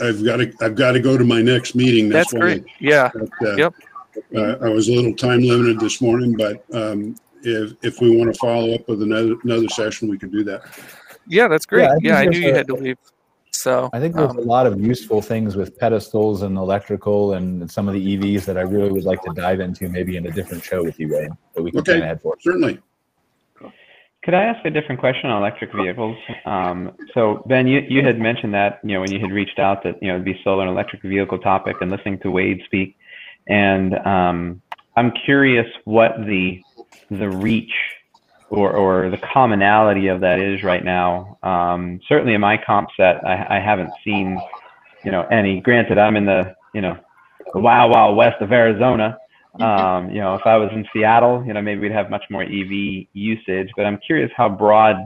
I've 0.00 0.24
got 0.24 0.36
to, 0.38 0.52
I've 0.60 0.74
got 0.74 0.92
to 0.92 1.00
go 1.00 1.16
to 1.16 1.24
my 1.24 1.42
next 1.42 1.74
meeting. 1.76 2.08
that's 2.08 2.32
great. 2.32 2.64
Yeah. 2.80 3.10
But, 3.14 3.48
uh, 3.48 3.54
Yep. 3.56 3.74
Uh, 4.34 4.56
I 4.62 4.68
was 4.68 4.88
a 4.88 4.92
little 4.92 5.14
time 5.14 5.40
limited 5.40 5.80
this 5.80 6.00
morning, 6.00 6.36
but 6.36 6.64
um, 6.74 7.14
if, 7.42 7.72
if 7.82 8.00
we 8.00 8.16
want 8.16 8.32
to 8.32 8.38
follow 8.38 8.74
up 8.74 8.88
with 8.88 9.02
another, 9.02 9.34
another 9.44 9.68
session, 9.68 10.08
we 10.08 10.18
could 10.18 10.32
do 10.32 10.44
that. 10.44 10.62
Yeah, 11.26 11.48
that's 11.48 11.66
great. 11.66 11.88
I 11.88 11.96
Yeah, 12.00 12.18
I, 12.18 12.24
there's 12.24 12.38
knew 12.38 12.48
you 12.48 12.54
had 12.54 12.66
to 12.68 12.74
leave. 12.74 12.98
So 13.50 13.88
I 13.92 14.00
think 14.00 14.14
there's 14.14 14.30
um, 14.30 14.38
a 14.38 14.42
lot 14.42 14.66
of 14.66 14.80
useful 14.80 15.22
things 15.22 15.56
with 15.56 15.78
pedestals 15.78 16.42
and 16.42 16.56
electrical 16.56 17.34
and 17.34 17.68
some 17.70 17.88
of 17.88 17.94
the 17.94 18.16
EVs 18.16 18.44
that 18.44 18.58
I 18.58 18.62
really 18.62 18.92
would 18.92 19.04
like 19.04 19.22
to 19.22 19.32
dive 19.32 19.60
into 19.60 19.88
maybe 19.88 20.16
in 20.16 20.26
a 20.26 20.30
different 20.30 20.62
show 20.62 20.84
with 20.84 21.00
you, 21.00 21.08
Wayne, 21.12 21.36
that 21.54 21.62
we 21.62 21.70
can 21.70 21.80
Okay. 21.80 21.92
plan 21.92 22.02
ahead 22.02 22.20
for. 22.20 22.36
Certainly. 22.40 22.80
Could 24.26 24.34
I 24.34 24.42
ask 24.42 24.64
a 24.66 24.70
different 24.70 25.00
question 25.00 25.30
on 25.30 25.40
electric 25.40 25.72
vehicles? 25.72 26.16
Um, 26.44 26.92
so 27.14 27.44
Ben, 27.46 27.66
you, 27.66 27.80
you 27.88 28.04
had 28.04 28.18
mentioned 28.18 28.52
that, 28.54 28.80
you 28.82 28.94
know, 28.94 29.00
when 29.00 29.12
you 29.12 29.20
had 29.20 29.30
reached 29.30 29.58
out 29.58 29.84
that, 29.84 30.02
you 30.02 30.08
know, 30.08 30.14
it'd 30.14 30.24
be 30.24 30.38
solar 30.42 30.62
and 30.62 30.70
electric 30.70 31.02
vehicle 31.02 31.38
topic 31.38 31.76
and 31.80 31.90
listening 31.90 32.18
to 32.20 32.30
Wade 32.30 32.60
speak. 32.66 32.96
And 33.48 33.94
um, 34.06 34.62
I'm 34.96 35.12
curious 35.24 35.66
what 35.84 36.12
the, 36.26 36.62
the 37.10 37.28
reach 37.28 37.72
or, 38.50 38.72
or 38.72 39.10
the 39.10 39.18
commonality 39.18 40.08
of 40.08 40.20
that 40.20 40.40
is 40.40 40.62
right 40.62 40.84
now. 40.84 41.38
Um, 41.42 42.00
certainly 42.08 42.34
in 42.34 42.40
my 42.40 42.58
comp 42.64 42.88
set, 42.96 43.24
I, 43.26 43.56
I 43.56 43.60
haven't 43.60 43.92
seen, 44.04 44.40
you 45.04 45.10
know, 45.10 45.22
any, 45.22 45.60
granted, 45.60 45.98
I'm 45.98 46.16
in 46.16 46.26
the, 46.26 46.54
you 46.74 46.80
know, 46.80 46.96
the 47.52 47.60
wild, 47.60 47.90
wild 47.90 48.16
west 48.16 48.40
of 48.40 48.52
Arizona. 48.52 49.18
Um, 49.60 50.10
you 50.10 50.20
know, 50.20 50.34
if 50.34 50.42
I 50.44 50.56
was 50.56 50.70
in 50.72 50.86
Seattle, 50.92 51.42
you 51.46 51.54
know, 51.54 51.62
maybe 51.62 51.80
we'd 51.80 51.92
have 51.92 52.10
much 52.10 52.24
more 52.30 52.42
EV 52.42 53.06
usage. 53.12 53.70
But 53.76 53.86
I'm 53.86 53.98
curious 54.06 54.30
how 54.36 54.48
broad, 54.48 54.96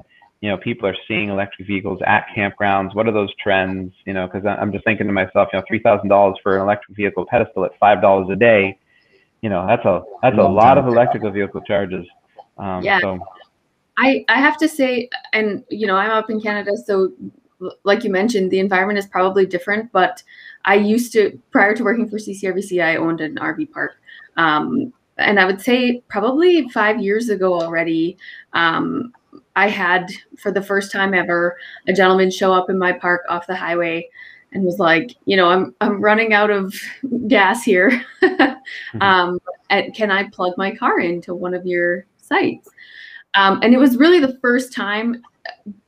you 0.40 0.48
know, 0.48 0.56
people 0.56 0.88
are 0.88 0.96
seeing 1.06 1.28
electric 1.28 1.66
vehicles 1.66 2.00
at 2.06 2.26
campgrounds. 2.34 2.94
What 2.94 3.06
are 3.06 3.12
those 3.12 3.32
trends? 3.42 3.92
You 4.06 4.14
know, 4.14 4.26
because 4.26 4.46
I'm 4.46 4.72
just 4.72 4.84
thinking 4.84 5.06
to 5.06 5.12
myself, 5.12 5.48
you 5.52 5.58
know, 5.58 5.64
three 5.68 5.80
thousand 5.80 6.08
dollars 6.08 6.36
for 6.42 6.56
an 6.56 6.62
electric 6.62 6.96
vehicle 6.96 7.26
pedestal 7.26 7.64
at 7.64 7.78
five 7.78 8.00
dollars 8.00 8.28
a 8.30 8.36
day. 8.36 8.78
You 9.42 9.50
know, 9.50 9.66
that's 9.66 9.84
a 9.84 10.02
that's 10.22 10.38
a 10.38 10.42
lot 10.42 10.78
of 10.78 10.86
electrical 10.86 11.30
vehicle 11.30 11.60
charges. 11.62 12.06
Um, 12.58 12.82
Yeah. 12.82 13.00
So 13.00 13.20
I, 14.00 14.24
I 14.28 14.40
have 14.40 14.56
to 14.58 14.68
say, 14.68 15.10
and 15.34 15.62
you 15.68 15.86
know, 15.86 15.96
I'm 15.96 16.10
up 16.10 16.30
in 16.30 16.40
Canada, 16.40 16.72
so 16.76 17.12
like 17.84 18.02
you 18.02 18.10
mentioned, 18.10 18.50
the 18.50 18.58
environment 18.58 18.98
is 18.98 19.06
probably 19.06 19.44
different. 19.44 19.92
But 19.92 20.22
I 20.64 20.76
used 20.76 21.12
to, 21.12 21.38
prior 21.50 21.74
to 21.74 21.84
working 21.84 22.08
for 22.08 22.16
CCRVC, 22.16 22.82
I 22.82 22.96
owned 22.96 23.20
an 23.20 23.36
RV 23.36 23.70
park, 23.72 24.00
um, 24.38 24.92
and 25.18 25.38
I 25.38 25.44
would 25.44 25.60
say 25.60 26.02
probably 26.08 26.66
five 26.70 26.98
years 26.98 27.28
ago 27.28 27.60
already, 27.60 28.16
um, 28.54 29.12
I 29.56 29.68
had 29.68 30.10
for 30.38 30.52
the 30.52 30.62
first 30.62 30.92
time 30.92 31.14
ever 31.14 31.56
a 31.88 31.92
gentleman 31.92 32.30
show 32.30 32.52
up 32.52 32.70
in 32.70 32.78
my 32.78 32.92
park 32.92 33.22
off 33.28 33.46
the 33.46 33.56
highway, 33.56 34.08
and 34.52 34.64
was 34.64 34.78
like, 34.78 35.16
you 35.26 35.36
know, 35.36 35.48
I'm 35.48 35.74
I'm 35.80 36.00
running 36.00 36.32
out 36.32 36.50
of 36.50 36.74
gas 37.28 37.62
here. 37.62 38.04
um, 39.00 39.38
and 39.70 39.94
can 39.94 40.10
I 40.10 40.28
plug 40.30 40.54
my 40.56 40.74
car 40.74 41.00
into 41.00 41.34
one 41.34 41.54
of 41.54 41.66
your 41.66 42.06
sites? 42.18 42.68
Um, 43.34 43.60
and 43.62 43.72
it 43.72 43.78
was 43.78 43.96
really 43.96 44.18
the 44.18 44.38
first 44.40 44.72
time, 44.72 45.22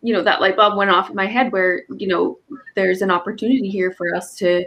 you 0.00 0.12
know, 0.12 0.22
that 0.22 0.40
light 0.40 0.56
bulb 0.56 0.76
went 0.76 0.90
off 0.90 1.10
in 1.10 1.16
my 1.16 1.26
head 1.26 1.50
where, 1.50 1.82
you 1.96 2.06
know, 2.06 2.38
there's 2.76 3.02
an 3.02 3.10
opportunity 3.10 3.68
here 3.68 3.90
for 3.92 4.14
us 4.14 4.36
to 4.36 4.64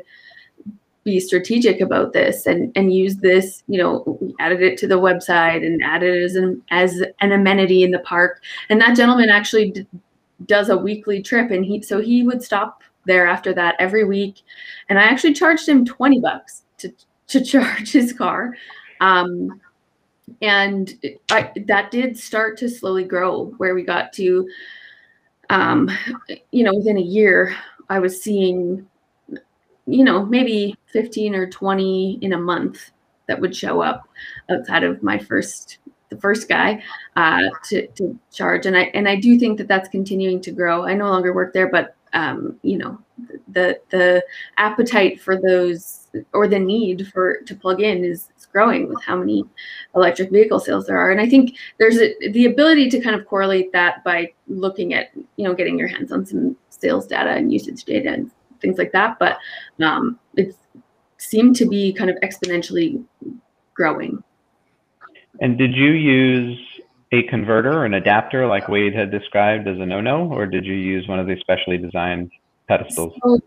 be 1.06 1.20
strategic 1.20 1.80
about 1.80 2.12
this 2.12 2.48
and, 2.48 2.72
and 2.76 2.94
use 2.94 3.18
this, 3.18 3.64
you 3.68 3.78
know, 3.78 4.18
we 4.20 4.36
added 4.40 4.62
it 4.62 4.78
to 4.80 4.88
the 4.88 5.00
website 5.00 5.66
and 5.66 5.82
added 5.84 6.16
it 6.16 6.24
as 6.24 6.36
an, 6.36 6.62
as 6.72 7.02
an 7.22 7.32
amenity 7.32 7.84
in 7.84 7.92
the 7.92 8.00
park. 8.00 8.42
And 8.70 8.82
that 8.82 8.98
gentleman 8.98 9.30
actually 9.30 9.72
d- 9.72 9.88
does 10.48 10.70
a 10.70 10.78
weekly 10.78 11.22
trip. 11.22 11.52
And 11.52 11.64
he, 11.64 11.82
so 11.84 12.02
he 12.02 12.24
would 12.24 12.44
stop 12.44 12.82
there 13.06 13.28
after 13.28 13.54
that 13.54 13.76
every 13.80 14.04
week. 14.04 14.42
And 14.90 14.98
I 14.98 15.04
actually 15.04 15.36
charged 15.36 15.70
him 15.70 15.86
20 15.86 16.20
bucks 16.20 16.64
to, 16.80 16.92
to 17.28 17.42
charge 17.46 17.92
his 17.92 18.12
car. 18.12 18.56
Um, 19.00 19.62
and 20.42 21.20
I, 21.30 21.52
that 21.68 21.92
did 21.92 22.18
start 22.18 22.58
to 22.58 22.70
slowly 22.70 23.04
grow 23.04 23.54
where 23.58 23.76
we 23.76 23.84
got 23.84 24.12
to 24.14 24.48
um, 25.52 25.90
you 26.52 26.64
know 26.64 26.74
within 26.74 26.98
a 26.98 27.02
year 27.02 27.56
i 27.90 28.00
was 28.00 28.20
seeing 28.20 28.88
you 29.88 30.04
know 30.04 30.26
maybe 30.26 30.76
15 30.88 31.36
or 31.36 31.50
20 31.50 32.20
in 32.22 32.34
a 32.34 32.38
month 32.38 32.92
that 33.28 33.40
would 33.40 33.56
show 33.56 33.82
up 33.82 34.08
outside 34.50 34.84
of 34.84 35.02
my 35.04 35.18
first 35.18 35.80
the 36.10 36.18
first 36.18 36.48
guy 36.48 36.84
uh, 37.16 37.42
to, 37.64 37.88
to 37.88 38.18
charge. 38.32 38.66
And 38.66 38.78
i 38.78 38.84
and 38.94 39.08
i 39.08 39.16
do 39.16 39.38
think 39.40 39.58
that 39.58 39.68
that's 39.68 39.90
continuing 39.90 40.42
to 40.42 40.52
grow. 40.52 40.86
I 40.86 40.94
no 40.94 41.10
longer 41.10 41.34
work 41.34 41.54
there 41.54 41.70
but 41.70 41.96
um, 42.14 42.58
you 42.64 42.78
know 42.78 42.98
the 43.50 43.80
the 43.90 44.24
appetite 44.58 45.22
for 45.22 45.40
those 45.40 46.08
or 46.34 46.48
the 46.48 46.60
need 46.60 47.08
for 47.14 47.42
to 47.42 47.56
plug 47.56 47.82
in 47.82 48.04
is, 48.04 48.30
growing 48.52 48.88
with 48.88 49.04
how 49.04 49.18
many 49.18 49.44
electric 49.96 50.32
vehicle 50.32 50.62
sales 50.62 50.86
there 50.88 50.98
are. 50.98 51.12
And 51.12 51.20
i 51.20 51.28
think 51.28 51.58
there's 51.78 51.98
a, 51.98 52.14
the 52.30 52.46
ability 52.46 52.90
to 52.90 53.02
kind 53.02 53.14
of 53.14 53.28
correlate 53.28 53.70
that 53.74 54.02
by 54.06 54.32
looking 54.48 54.94
at 54.94 55.10
you 55.36 55.44
know 55.44 55.54
getting 55.54 55.78
your 55.78 55.90
hands 55.90 56.14
on 56.14 56.26
some 56.26 56.56
sales 56.70 57.06
data 57.06 57.32
and 57.32 57.52
usage 57.52 57.84
data 57.84 58.14
and 58.14 58.32
things 58.66 58.78
like 58.78 58.92
that 58.92 59.18
but 59.20 59.38
um, 59.84 60.20
it 60.36 60.56
seemed 61.18 61.56
to 61.56 61.66
be 61.66 61.94
kind 61.94 62.10
of 62.10 62.18
exponentially 62.18 63.04
growing 63.74 64.24
And 65.40 65.58
did 65.58 65.76
you 65.76 65.92
use 65.92 66.58
a 67.12 67.24
converter 67.24 67.72
or 67.72 67.86
an 67.86 67.94
adapter 67.94 68.48
like 68.48 68.68
Wade 68.68 68.94
had 68.94 69.12
described 69.12 69.68
as 69.68 69.78
a 69.80 69.86
no-no, 69.86 70.32
or 70.32 70.46
did 70.46 70.66
you 70.66 70.74
use 70.74 71.08
one 71.08 71.20
of 71.20 71.28
these 71.28 71.40
specially 71.40 71.78
designed 71.78 72.32
pedestals? 72.68 73.14
So, 73.24 73.40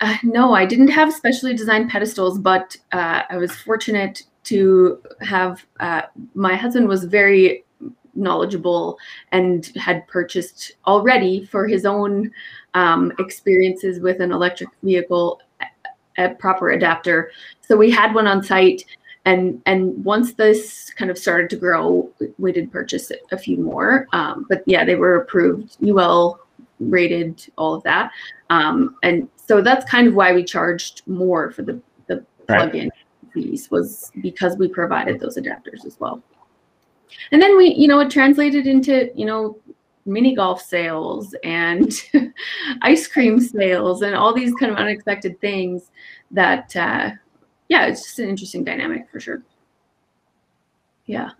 uh, 0.00 0.16
no, 0.22 0.54
I 0.54 0.66
didn't 0.66 0.88
have 0.88 1.12
specially 1.12 1.54
designed 1.54 1.90
pedestals, 1.90 2.38
but 2.38 2.76
uh, 2.92 3.22
I 3.30 3.36
was 3.36 3.54
fortunate 3.54 4.24
to 4.44 5.00
have 5.20 5.64
uh, 5.78 6.02
my 6.34 6.56
husband 6.56 6.88
was 6.88 7.04
very 7.04 7.64
knowledgeable 8.14 8.98
and 9.32 9.72
had 9.76 10.06
purchased 10.08 10.72
already 10.86 11.44
for 11.46 11.66
his 11.66 11.84
own 11.84 12.30
um, 12.74 13.12
experiences 13.18 14.00
with 14.00 14.20
an 14.20 14.32
electric 14.32 14.68
vehicle 14.82 15.40
a, 16.18 16.30
proper 16.34 16.70
adapter. 16.70 17.30
So 17.60 17.76
we 17.76 17.90
had 17.90 18.14
one 18.14 18.26
on 18.26 18.42
site. 18.42 18.84
And, 19.26 19.60
and 19.66 20.02
once 20.04 20.34
this 20.34 20.90
kind 20.90 21.10
of 21.10 21.18
started 21.18 21.50
to 21.50 21.56
grow, 21.56 22.10
we 22.38 22.52
did 22.52 22.72
purchase 22.72 23.12
a 23.32 23.38
few 23.38 23.58
more. 23.58 24.06
Um, 24.12 24.46
but 24.48 24.62
yeah, 24.66 24.84
they 24.84 24.94
were 24.94 25.16
approved, 25.16 25.76
UL 25.86 26.40
rated, 26.78 27.46
all 27.58 27.74
of 27.74 27.82
that. 27.82 28.10
Um, 28.48 28.96
and 29.02 29.28
so 29.36 29.60
that's 29.60 29.88
kind 29.90 30.08
of 30.08 30.14
why 30.14 30.32
we 30.32 30.42
charged 30.42 31.02
more 31.06 31.50
for 31.50 31.62
the, 31.62 31.80
the 32.06 32.24
Right. 32.48 32.58
plug-in 32.58 32.90
fees 33.32 33.70
was 33.70 34.10
because 34.22 34.56
we 34.56 34.68
provided 34.68 35.20
those 35.20 35.36
adapters 35.36 35.84
as 35.86 35.98
well. 36.00 36.22
And 37.32 37.40
then 37.40 37.56
we, 37.56 37.74
you 37.74 37.88
know, 37.88 38.00
it 38.00 38.10
translated 38.10 38.66
into, 38.66 39.10
you 39.14 39.26
know, 39.26 39.58
mini 40.06 40.34
golf 40.34 40.62
sales 40.62 41.34
and 41.44 41.92
ice 42.82 43.06
cream 43.06 43.40
sales 43.40 44.02
and 44.02 44.14
all 44.14 44.34
these 44.34 44.54
kind 44.54 44.72
of 44.72 44.78
unexpected 44.78 45.40
things 45.40 45.90
that, 46.30 46.74
uh, 46.76 47.10
yeah, 47.68 47.86
it's 47.86 48.02
just 48.02 48.18
an 48.18 48.28
interesting 48.28 48.64
dynamic 48.64 49.08
for 49.10 49.20
sure. 49.20 49.42
Yeah. 51.06 51.30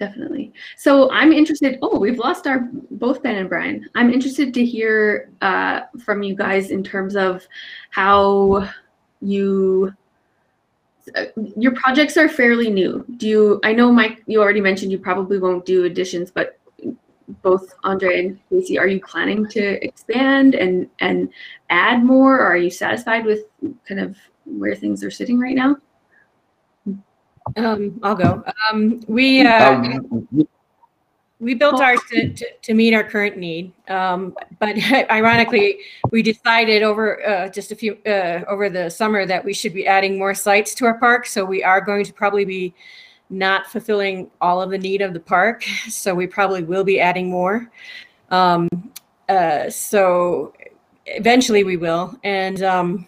Definitely. 0.00 0.54
So 0.78 1.10
I'm 1.10 1.30
interested. 1.30 1.78
Oh, 1.82 1.98
we've 1.98 2.18
lost 2.18 2.46
our 2.46 2.70
both 2.90 3.22
Ben 3.22 3.36
and 3.36 3.50
Brian. 3.50 3.86
I'm 3.94 4.10
interested 4.10 4.54
to 4.54 4.64
hear 4.64 5.30
uh, 5.42 5.82
from 6.02 6.22
you 6.22 6.34
guys 6.34 6.70
in 6.70 6.82
terms 6.82 7.16
of 7.16 7.46
how 7.90 8.66
you 9.20 9.94
your 11.56 11.72
projects 11.72 12.16
are 12.16 12.28
fairly 12.28 12.70
new. 12.70 13.04
Do 13.16 13.28
you? 13.28 13.60
I 13.64 13.72
know 13.72 13.92
Mike. 13.92 14.22
You 14.26 14.40
already 14.40 14.60
mentioned 14.60 14.92
you 14.92 14.98
probably 14.98 15.38
won't 15.38 15.64
do 15.64 15.84
additions, 15.84 16.30
but 16.30 16.58
both 17.42 17.72
Andre 17.84 18.20
and 18.20 18.38
Casey, 18.48 18.78
are 18.78 18.86
you 18.86 19.00
planning 19.00 19.46
to 19.48 19.84
expand 19.84 20.54
and 20.54 20.88
and 21.00 21.30
add 21.70 22.04
more? 22.04 22.36
Or 22.36 22.46
are 22.46 22.56
you 22.56 22.70
satisfied 22.70 23.24
with 23.24 23.40
kind 23.86 24.00
of 24.00 24.16
where 24.44 24.74
things 24.74 25.04
are 25.04 25.10
sitting 25.10 25.38
right 25.38 25.54
now? 25.54 25.76
Um, 27.56 27.98
I'll 28.02 28.14
go. 28.14 28.44
Um, 28.70 29.02
we, 29.08 29.46
uh, 29.46 29.74
Um, 29.74 30.48
we 31.40 31.54
built 31.54 31.80
ours 31.80 32.00
to, 32.10 32.32
to, 32.34 32.46
to 32.62 32.74
meet 32.74 32.92
our 32.94 33.02
current 33.02 33.38
need. 33.38 33.72
Um, 33.88 34.36
but 34.58 34.76
ironically, 35.10 35.78
we 36.10 36.22
decided 36.22 36.82
over 36.82 37.26
uh, 37.26 37.48
just 37.48 37.72
a 37.72 37.76
few 37.76 37.96
uh, 38.06 38.44
over 38.46 38.68
the 38.68 38.90
summer 38.90 39.26
that 39.26 39.44
we 39.44 39.54
should 39.54 39.72
be 39.72 39.86
adding 39.86 40.18
more 40.18 40.34
sites 40.34 40.74
to 40.76 40.86
our 40.86 40.98
park. 40.98 41.26
So 41.26 41.44
we 41.44 41.64
are 41.64 41.80
going 41.80 42.04
to 42.04 42.12
probably 42.12 42.44
be 42.44 42.74
not 43.30 43.66
fulfilling 43.68 44.30
all 44.40 44.60
of 44.60 44.70
the 44.70 44.78
need 44.78 45.00
of 45.00 45.14
the 45.14 45.20
park. 45.20 45.64
So 45.88 46.14
we 46.14 46.26
probably 46.26 46.62
will 46.62 46.84
be 46.84 47.00
adding 47.00 47.30
more. 47.30 47.70
Um, 48.30 48.68
uh, 49.28 49.70
so 49.70 50.52
eventually 51.06 51.64
we 51.64 51.76
will. 51.76 52.18
And 52.22 52.62
um, 52.62 53.06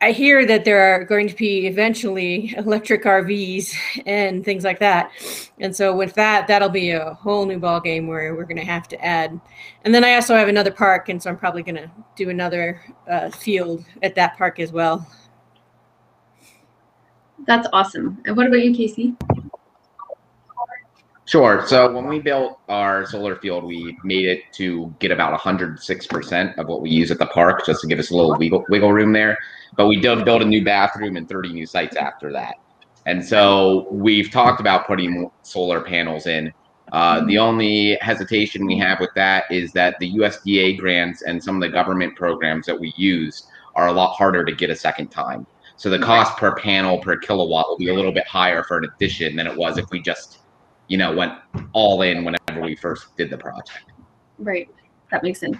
I 0.00 0.12
hear 0.12 0.46
that 0.46 0.64
there 0.64 0.94
are 0.94 1.04
going 1.04 1.26
to 1.26 1.34
be 1.34 1.66
eventually 1.66 2.54
electric 2.56 3.02
RVs 3.02 3.74
and 4.06 4.44
things 4.44 4.62
like 4.62 4.78
that. 4.78 5.10
And 5.58 5.74
so 5.74 5.96
with 5.96 6.14
that, 6.14 6.46
that'll 6.46 6.68
be 6.68 6.90
a 6.90 7.14
whole 7.14 7.46
new 7.46 7.58
ball 7.58 7.80
game 7.80 8.06
where 8.06 8.32
we're 8.36 8.44
going 8.44 8.58
to 8.58 8.64
have 8.64 8.86
to 8.88 9.04
add. 9.04 9.40
And 9.84 9.92
then 9.92 10.04
I 10.04 10.14
also 10.14 10.36
have 10.36 10.46
another 10.46 10.70
park, 10.70 11.08
and 11.08 11.20
so 11.20 11.30
I'm 11.30 11.36
probably 11.36 11.64
going 11.64 11.76
to 11.76 11.90
do 12.14 12.30
another 12.30 12.80
uh, 13.10 13.30
field 13.30 13.84
at 14.02 14.14
that 14.14 14.38
park 14.38 14.60
as 14.60 14.70
well. 14.70 15.04
That's 17.46 17.66
awesome. 17.72 18.22
And 18.24 18.36
what 18.36 18.46
about 18.46 18.62
you, 18.62 18.74
Casey? 18.74 19.16
Sure. 21.28 21.62
So 21.66 21.92
when 21.92 22.06
we 22.06 22.20
built 22.20 22.58
our 22.70 23.04
solar 23.04 23.36
field, 23.36 23.62
we 23.62 23.94
made 24.02 24.24
it 24.24 24.44
to 24.54 24.94
get 24.98 25.10
about 25.10 25.38
106% 25.38 26.56
of 26.56 26.68
what 26.68 26.80
we 26.80 26.88
use 26.88 27.10
at 27.10 27.18
the 27.18 27.26
park, 27.26 27.66
just 27.66 27.82
to 27.82 27.86
give 27.86 27.98
us 27.98 28.10
a 28.10 28.16
little 28.16 28.34
wiggle, 28.38 28.64
wiggle 28.70 28.94
room 28.94 29.12
there. 29.12 29.36
But 29.76 29.88
we 29.88 30.00
did 30.00 30.24
build 30.24 30.40
a 30.40 30.46
new 30.46 30.64
bathroom 30.64 31.18
and 31.18 31.28
30 31.28 31.52
new 31.52 31.66
sites 31.66 31.96
after 31.96 32.32
that. 32.32 32.54
And 33.04 33.22
so 33.22 33.88
we've 33.90 34.30
talked 34.30 34.58
about 34.58 34.86
putting 34.86 35.30
solar 35.42 35.82
panels 35.82 36.26
in. 36.26 36.50
Uh, 36.92 37.22
the 37.26 37.36
only 37.36 37.98
hesitation 38.00 38.64
we 38.64 38.78
have 38.78 38.98
with 38.98 39.10
that 39.14 39.44
is 39.50 39.70
that 39.72 39.96
the 40.00 40.10
USDA 40.14 40.78
grants 40.78 41.20
and 41.20 41.44
some 41.44 41.56
of 41.56 41.60
the 41.60 41.68
government 41.68 42.16
programs 42.16 42.64
that 42.64 42.80
we 42.80 42.94
use 42.96 43.46
are 43.74 43.88
a 43.88 43.92
lot 43.92 44.14
harder 44.14 44.46
to 44.46 44.52
get 44.52 44.70
a 44.70 44.76
second 44.76 45.08
time. 45.08 45.46
So 45.76 45.90
the 45.90 45.98
cost 45.98 46.38
per 46.38 46.56
panel 46.56 46.98
per 47.00 47.18
kilowatt 47.18 47.68
will 47.68 47.76
be 47.76 47.88
a 47.88 47.94
little 47.94 48.12
bit 48.12 48.26
higher 48.26 48.64
for 48.64 48.78
an 48.78 48.88
addition 48.94 49.36
than 49.36 49.46
it 49.46 49.54
was 49.54 49.76
if 49.76 49.90
we 49.90 50.00
just 50.00 50.37
you 50.88 50.96
know, 50.96 51.14
went 51.14 51.32
all 51.72 52.02
in 52.02 52.24
whenever 52.24 52.60
we 52.60 52.74
first 52.74 53.16
did 53.16 53.30
the 53.30 53.38
project. 53.38 53.84
Right. 54.38 54.68
That 55.10 55.22
makes 55.22 55.40
sense. 55.40 55.58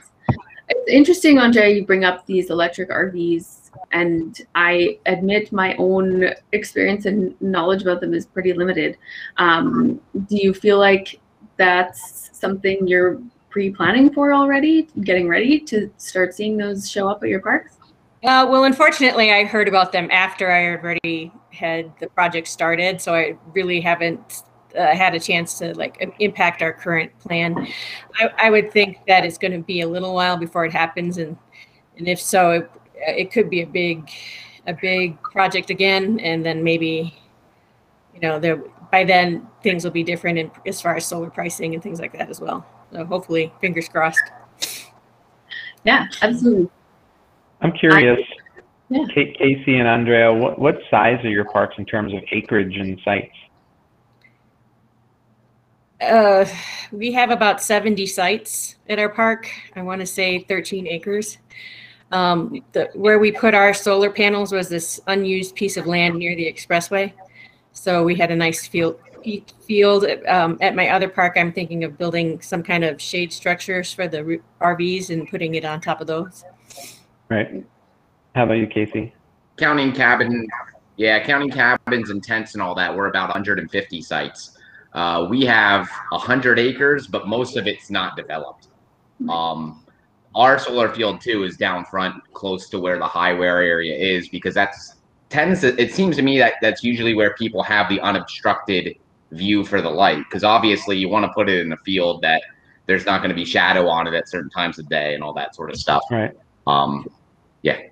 It's 0.70 0.90
interesting, 0.90 1.38
Andre, 1.38 1.74
you 1.74 1.86
bring 1.86 2.04
up 2.04 2.26
these 2.26 2.50
electric 2.50 2.90
RVs, 2.90 3.70
and 3.92 4.38
I 4.54 4.98
admit 5.06 5.50
my 5.50 5.74
own 5.76 6.30
experience 6.52 7.06
and 7.06 7.34
knowledge 7.40 7.82
about 7.82 8.00
them 8.00 8.12
is 8.12 8.26
pretty 8.26 8.52
limited. 8.52 8.98
Um, 9.38 10.00
do 10.26 10.36
you 10.36 10.52
feel 10.52 10.78
like 10.78 11.20
that's 11.56 12.30
something 12.38 12.86
you're 12.86 13.20
pre-planning 13.48 14.12
for 14.12 14.34
already, 14.34 14.88
getting 15.02 15.26
ready 15.26 15.58
to 15.60 15.90
start 15.96 16.34
seeing 16.34 16.58
those 16.58 16.90
show 16.90 17.08
up 17.08 17.22
at 17.22 17.30
your 17.30 17.40
parks? 17.40 17.78
Uh, 18.24 18.46
well, 18.48 18.64
unfortunately, 18.64 19.32
I 19.32 19.44
heard 19.44 19.68
about 19.68 19.92
them 19.92 20.10
after 20.10 20.50
I 20.50 20.76
already 20.76 21.32
had 21.50 21.92
the 21.98 22.08
project 22.08 22.48
started, 22.48 23.00
so 23.00 23.14
I 23.14 23.36
really 23.54 23.80
haven't 23.80 24.42
uh, 24.76 24.94
had 24.94 25.14
a 25.14 25.20
chance 25.20 25.58
to 25.58 25.74
like 25.74 26.14
impact 26.18 26.62
our 26.62 26.72
current 26.72 27.16
plan. 27.20 27.66
I, 28.20 28.30
I 28.38 28.50
would 28.50 28.72
think 28.72 28.98
that 29.06 29.24
it's 29.24 29.38
going 29.38 29.52
to 29.52 29.58
be 29.58 29.80
a 29.82 29.88
little 29.88 30.14
while 30.14 30.36
before 30.36 30.64
it 30.64 30.72
happens, 30.72 31.18
and 31.18 31.36
and 31.96 32.08
if 32.08 32.20
so, 32.20 32.50
it, 32.50 32.70
it 32.94 33.32
could 33.32 33.50
be 33.50 33.62
a 33.62 33.66
big 33.66 34.10
a 34.66 34.74
big 34.74 35.20
project 35.22 35.70
again, 35.70 36.20
and 36.20 36.44
then 36.44 36.62
maybe 36.62 37.14
you 38.14 38.20
know 38.20 38.38
there 38.38 38.62
by 38.90 39.04
then 39.04 39.46
things 39.62 39.84
will 39.84 39.90
be 39.90 40.02
different 40.02 40.38
in, 40.38 40.50
as 40.66 40.80
far 40.80 40.96
as 40.96 41.06
solar 41.06 41.30
pricing 41.30 41.74
and 41.74 41.82
things 41.82 42.00
like 42.00 42.12
that 42.12 42.30
as 42.30 42.40
well. 42.40 42.66
So 42.92 43.04
hopefully, 43.04 43.52
fingers 43.60 43.88
crossed. 43.88 44.22
Yeah, 45.84 46.06
absolutely. 46.22 46.68
I'm 47.60 47.72
curious, 47.72 48.20
Yeah. 48.88 49.04
Kate, 49.14 49.36
Casey 49.36 49.78
and 49.78 49.88
Andrea, 49.88 50.32
what, 50.32 50.58
what 50.58 50.78
size 50.90 51.22
are 51.24 51.30
your 51.30 51.44
parks 51.44 51.74
in 51.78 51.84
terms 51.84 52.12
of 52.14 52.20
acreage 52.30 52.76
and 52.76 53.00
sites? 53.04 53.34
Uh, 56.00 56.44
we 56.92 57.12
have 57.12 57.30
about 57.30 57.60
70 57.62 58.06
sites 58.06 58.76
at 58.88 58.98
our 58.98 59.08
park. 59.08 59.50
I 59.74 59.82
want 59.82 60.00
to 60.00 60.06
say 60.06 60.40
13 60.44 60.86
acres. 60.86 61.38
Um, 62.12 62.64
the, 62.72 62.88
where 62.94 63.18
we 63.18 63.32
put 63.32 63.52
our 63.54 63.74
solar 63.74 64.10
panels 64.10 64.52
was 64.52 64.68
this 64.68 65.00
unused 65.08 65.54
piece 65.54 65.76
of 65.76 65.86
land 65.86 66.14
near 66.16 66.34
the 66.36 66.50
expressway. 66.50 67.12
So 67.72 68.04
we 68.04 68.14
had 68.14 68.30
a 68.30 68.36
nice 68.36 68.66
field. 68.66 69.00
Field 69.66 70.06
um, 70.28 70.56
at 70.60 70.76
my 70.76 70.90
other 70.90 71.08
park. 71.08 71.34
I'm 71.36 71.52
thinking 71.52 71.82
of 71.82 71.98
building 71.98 72.40
some 72.40 72.62
kind 72.62 72.84
of 72.84 73.02
shade 73.02 73.32
structures 73.32 73.92
for 73.92 74.06
the 74.06 74.40
RVs 74.60 75.10
and 75.10 75.28
putting 75.28 75.56
it 75.56 75.64
on 75.64 75.80
top 75.80 76.00
of 76.00 76.06
those. 76.06 76.44
Right. 77.28 77.66
How 78.36 78.44
about 78.44 78.54
you, 78.54 78.68
Casey? 78.68 79.12
Counting 79.56 79.92
cabin, 79.92 80.46
yeah, 80.96 81.22
counting 81.22 81.50
cabins 81.50 82.10
and 82.10 82.22
tents 82.22 82.54
and 82.54 82.62
all 82.62 82.74
that, 82.76 82.96
we're 82.96 83.08
about 83.08 83.28
150 83.28 84.00
sites. 84.02 84.57
Uh, 84.98 85.28
we 85.30 85.44
have 85.44 85.88
100 86.10 86.58
acres, 86.58 87.06
but 87.06 87.28
most 87.28 87.56
of 87.56 87.68
it's 87.68 87.88
not 87.88 88.16
developed. 88.16 88.66
Um, 89.28 89.84
our 90.34 90.58
solar 90.58 90.92
field 90.92 91.20
too 91.20 91.44
is 91.44 91.56
down 91.56 91.84
front, 91.84 92.20
close 92.32 92.68
to 92.70 92.80
where 92.80 92.98
the 92.98 93.06
highway 93.06 93.46
area 93.46 93.96
is, 93.96 94.28
because 94.28 94.54
that's 94.54 94.96
tends 95.28 95.60
to. 95.60 95.80
It 95.80 95.94
seems 95.94 96.16
to 96.16 96.22
me 96.22 96.36
that 96.38 96.54
that's 96.60 96.82
usually 96.82 97.14
where 97.14 97.34
people 97.34 97.62
have 97.62 97.88
the 97.88 98.00
unobstructed 98.00 98.96
view 99.30 99.64
for 99.64 99.80
the 99.80 99.88
light, 99.88 100.24
because 100.24 100.42
obviously 100.42 100.98
you 100.98 101.08
want 101.08 101.24
to 101.24 101.32
put 101.32 101.48
it 101.48 101.60
in 101.60 101.70
a 101.70 101.76
field 101.76 102.20
that 102.22 102.42
there's 102.86 103.06
not 103.06 103.18
going 103.18 103.28
to 103.28 103.36
be 103.36 103.44
shadow 103.44 103.86
on 103.86 104.08
it 104.08 104.14
at 104.14 104.28
certain 104.28 104.50
times 104.50 104.80
of 104.80 104.88
day 104.88 105.14
and 105.14 105.22
all 105.22 105.32
that 105.34 105.54
sort 105.54 105.70
of 105.70 105.76
stuff. 105.76 106.02
Right. 106.10 106.32
Um, 106.66 107.06
yeah. 107.62 107.82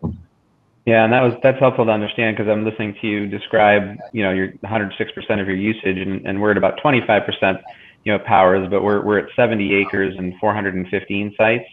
Yeah, 0.86 1.02
and 1.02 1.12
that 1.12 1.20
was 1.20 1.34
that's 1.42 1.58
helpful 1.58 1.84
to 1.84 1.90
understand 1.90 2.36
because 2.36 2.48
I'm 2.50 2.64
listening 2.64 2.94
to 3.00 3.06
you 3.08 3.26
describe, 3.26 3.98
you 4.12 4.22
know, 4.22 4.30
your 4.30 4.52
106% 4.64 5.40
of 5.40 5.46
your 5.48 5.56
usage, 5.56 5.98
and, 5.98 6.24
and 6.24 6.40
we're 6.40 6.52
at 6.52 6.56
about 6.56 6.78
25%, 6.80 7.60
you 8.04 8.12
know, 8.12 8.20
powers, 8.20 8.68
but 8.70 8.84
we're 8.84 9.04
we're 9.04 9.18
at 9.18 9.26
70 9.34 9.74
acres 9.74 10.14
and 10.16 10.32
415 10.40 11.34
sites. 11.36 11.64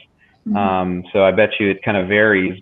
Mhm. 0.48 0.58
Um, 0.58 1.04
so 1.14 1.24
I 1.24 1.32
bet 1.32 1.52
you 1.60 1.70
it 1.70 1.84
kind 1.84 1.96
of 1.96 2.08
varies 2.08 2.60